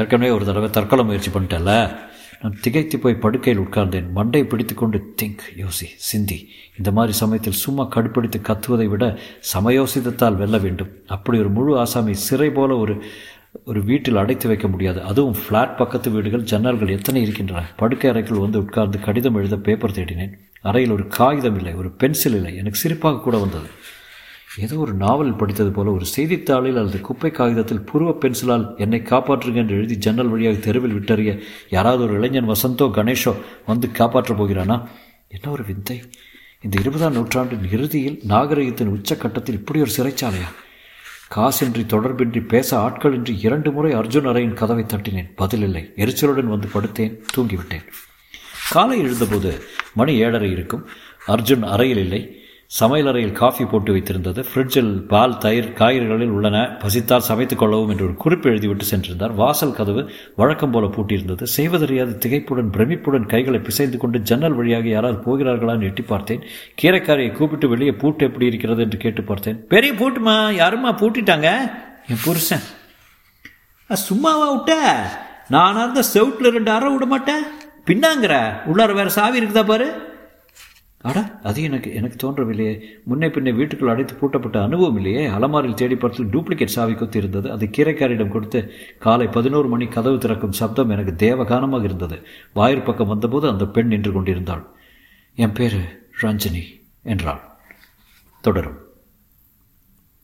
ஏற்கனவே 0.00 0.30
ஒரு 0.36 0.44
தடவை 0.50 0.70
தற்கொலை 0.70 1.04
முயற்சி 1.04 1.30
பண்ணிட்டேன்ல. 1.30 1.74
நான் 2.44 2.58
திகைத்து 2.60 2.98
போய் 2.98 3.16
படுக்கையில் 3.16 3.62
உட்கார்ந்தேன். 3.62 4.10
மண்டை 4.10 4.44
பிடித்துக்கொண்டு 4.44 5.14
திங்க் 5.22 5.44
யோசி 5.56 5.86
சிந்தி. 5.96 6.48
இந்த 6.78 6.90
மாதிரி 6.90 7.12
சமயத்தில் 7.12 7.52
சும்மா 7.52 7.84
கடுப்பிடித்து 7.84 8.40
கத்துவதை 8.40 8.86
விட 8.86 9.18
சமயோசிதத்தால் 9.54 10.34
வெல்ல 10.34 10.58
வேண்டும். 10.58 10.90
அப்படி 11.06 11.38
ஒரு 11.38 11.48
முழு 11.48 11.78
ஆசாமி 11.78 12.14
சிறை 12.14 12.50
போல 12.50 12.76
ஒரு 12.76 13.02
ஒரு 13.64 13.84
வீட்டில் 13.84 14.16
அடைத்து 14.16 14.48
வைக்க 14.48 14.68
முடியாது. 14.68 15.02
அதுவும் 15.02 15.36
ஃப்ளாட் 15.36 15.76
பக்கத்து 15.76 16.10
வீடுகள் 16.10 16.42
ஜன்னல்கள் 16.42 16.90
எத்தனை 16.90 17.22
இருக்கின்றன. 17.22 17.66
படுக்கை 17.76 18.10
அறைக்குள் 18.10 18.38
வந்து 18.38 18.58
உட்கார்ந்து 18.58 19.00
கடிதம் 19.00 19.34
எழுத 19.34 19.56
பேப்பர் 19.56 19.90
தேடினேன். 19.90 20.32
அறையில் 20.62 20.92
ஒரு 20.92 21.06
காகிதம் 21.06 21.56
இல்லை 21.56 21.74
ஒரு 21.74 21.90
பென்சில் 21.90 22.34
இல்லை. 22.34 22.56
எனக்கு 22.56 22.88
சிரிப்பாக 22.88 23.20
கூட 23.20 23.36
வந்தது. 23.36 23.68
ஏதோ 24.58 24.76
ஒரு 24.76 24.94
நாவல் 24.94 25.36
படித்தது 25.36 25.70
போல 25.70 25.90
ஒரு 25.90 26.04
செய்தித்தாளில் 26.04 26.76
அல்லது 26.76 27.00
குப்பை 27.00 27.30
காகிதத்தில் 27.30 27.84
புருவ 27.92 28.18
பென்சிலால் 28.20 28.76
என்னை 28.76 29.00
காப்பாற்றுங்க 29.00 29.54
என்று 29.54 29.74
எழுதி 29.74 29.96
ஜன்னல் 29.96 30.28
வழியாக 30.28 30.56
தெருவில் 30.56 30.94
விட்டறிய 30.94 31.40
யாராவது 31.70 32.02
ஒரு 32.02 32.14
இளைஞன் 32.14 32.48
வசந்தோ 32.48 32.90
கணேஷோ 32.90 33.34
வந்து 33.66 33.92
காப்பாற்றப் 33.92 34.36
போகிறானா? 34.36 34.88
என்ன 35.28 35.50
ஒரு 35.50 35.64
விந்தை. 35.64 36.02
இந்த 36.62 36.80
இருபதாம் 36.80 37.12
நூற்றாண்டின் 37.12 37.70
இறுதியில் 37.70 38.20
நாகரிகத்தின் 38.28 38.88
உச்சக்கட்டத்தில் 38.88 39.52
இப்படி 39.52 39.80
ஒரு 39.80 39.90
சிறைச்சாலையா? 39.96 40.48
காசின்றி 41.34 41.86
தொடர்பின்றி 41.86 42.46
பேச 42.46 42.78
ஆட்களின்றி 42.78 43.38
இரண்டு 43.38 43.72
முறை 43.72 43.92
அர்ஜுன் 43.92 44.26
அறையின் 44.26 44.52
கதவை 44.52 44.84
தட்டினேன். 44.84 45.32
பதிலில்லை. 45.38 45.90
எரிச்சலுடன் 45.96 46.44
வந்து 46.44 46.68
படுத்தேன். 46.74 47.22
தூங்கிவிட்டேன். 47.36 47.86
காலை 48.70 48.98
எழுந்தபோது 48.98 49.62
மணி 49.94 50.14
ஏழரை 50.14 50.50
இருக்கும். 50.50 50.86
அர்ஜுன் 51.26 51.62
அறையில் 51.62 51.96
இல்லை. 51.96 52.43
சமையலறையில் 52.80 53.32
காஃபி 53.32 53.64
போட்டு 53.64 53.94
வைத்திருந்தது. 53.94 54.44
ஃப்ரிட்ஜில் 54.54 55.06
பால் 55.06 55.38
தயிர் 55.38 55.72
காய்கறிகளில் 55.72 56.28
உள்ளன. 56.28 56.76
பசித்தால் 56.78 57.22
சமைத்துக் 57.28 57.58
கொள்ளவும் 57.58 57.88
என்று 57.88 58.04
ஒரு 58.04 58.14
குறிப்பு 58.14 58.50
எழுதிவிட்டு 58.50 58.80
சென்றிருந்தார். 58.90 59.34
வாசல் 59.34 59.74
கதவு 59.74 60.10
வழக்கம் 60.36 60.70
போல 60.70 60.86
பூட்டியிருந்தது. 60.86 61.42
செய்வதறியாது 61.42 62.18
திகைப்புடன் 62.26 62.70
பிரமிப்புடன் 62.70 63.28
கைகளை 63.28 63.60
பிசைந்து 63.60 63.98
கொண்டு 63.98 64.18
ஜன்னல் 64.18 64.52
வழியாக 64.52 64.88
யாராவது 64.88 65.20
போகிறார்களான்னு 65.20 65.82
எட்டி 65.82 66.02
பார்த்தேன். 66.02 66.42
கீரைக்காரியை 66.82 67.32
கூப்பிட்டு 67.32 67.68
வெளியே 67.68 67.92
பூட்டு 67.92 68.26
எப்படி 68.26 68.46
இருக்கிறது 68.46 68.82
என்று 68.82 68.98
கேட்டு 68.98 69.22
பார்த்தேன். 69.22 69.66
பெரிய 69.66 69.92
பூட்டுமா? 69.92 70.36
யாருமா 70.62 70.92
பூட்டிட்டாங்க? 70.92 71.70
என் 72.08 72.22
புருஷன். 72.24 72.62
சும்மாவா 73.92 74.50
விட்ட? 74.50 75.04
நானா 75.48 75.80
இருந்த 75.80 76.02
செவுட்டில் 76.14 76.50
ரெண்டு 76.50 76.70
அறை 76.70 76.92
விட 76.92 77.04
மாட்டேன். 77.04 77.42
பின்னாங்கிற 77.86 78.52
உள்ளார 78.66 78.94
வேற 78.94 79.08
சாவி 79.08 79.40
இருக்குதா 79.40 79.64
பாரு. 79.64 80.12
அட 81.04 81.18
அது 81.42 81.62
எனக்கு 81.62 81.94
எனக்கு 81.94 82.16
தோன்றவில்லையே. 82.22 82.80
முன்னே 83.04 83.30
பின்னே 83.30 83.52
வீட்டுக்குள் 83.52 83.88
அடைத்து 83.88 84.14
பூட்டப்பட்ட 84.14 84.62
அனுபவம் 84.62 84.96
இல்லையே 84.96 85.26
அலமாரில் 85.26 85.74
தேடி 85.74 85.96
பார்த்து 85.96 86.24
டூப்ளிகேட் 86.24 86.74
சாவி 86.76 86.94
கொத்து 86.94 87.18
இருந்தது. 87.18 87.50
அது 87.50 87.66
கீரைக்காரிடம் 87.66 88.28
கொடுத்து 88.28 88.72
காலை 88.98 89.26
பதினோரு 89.26 89.68
மணி 89.68 89.86
கதவு 89.86 90.18
திறக்கும் 90.18 90.52
சப்தம் 90.52 90.90
எனக்கு 90.90 91.14
தேவகானமாக 91.14 91.84
இருந்தது. 91.84 92.26
வாயிற் 92.52 92.84
பக்கம் 92.84 93.08
வந்தபோது 93.08 93.48
அந்த 93.48 93.66
பெண் 93.66 93.86
நின்று 93.86 94.12
கொண்டிருந்தாள். 94.12 94.64
என் 95.34 95.52
பேர் 95.52 95.78
ரஞ்சனி 96.22 96.64
என்றாள். 97.02 97.42
தொடரும். 98.40 98.83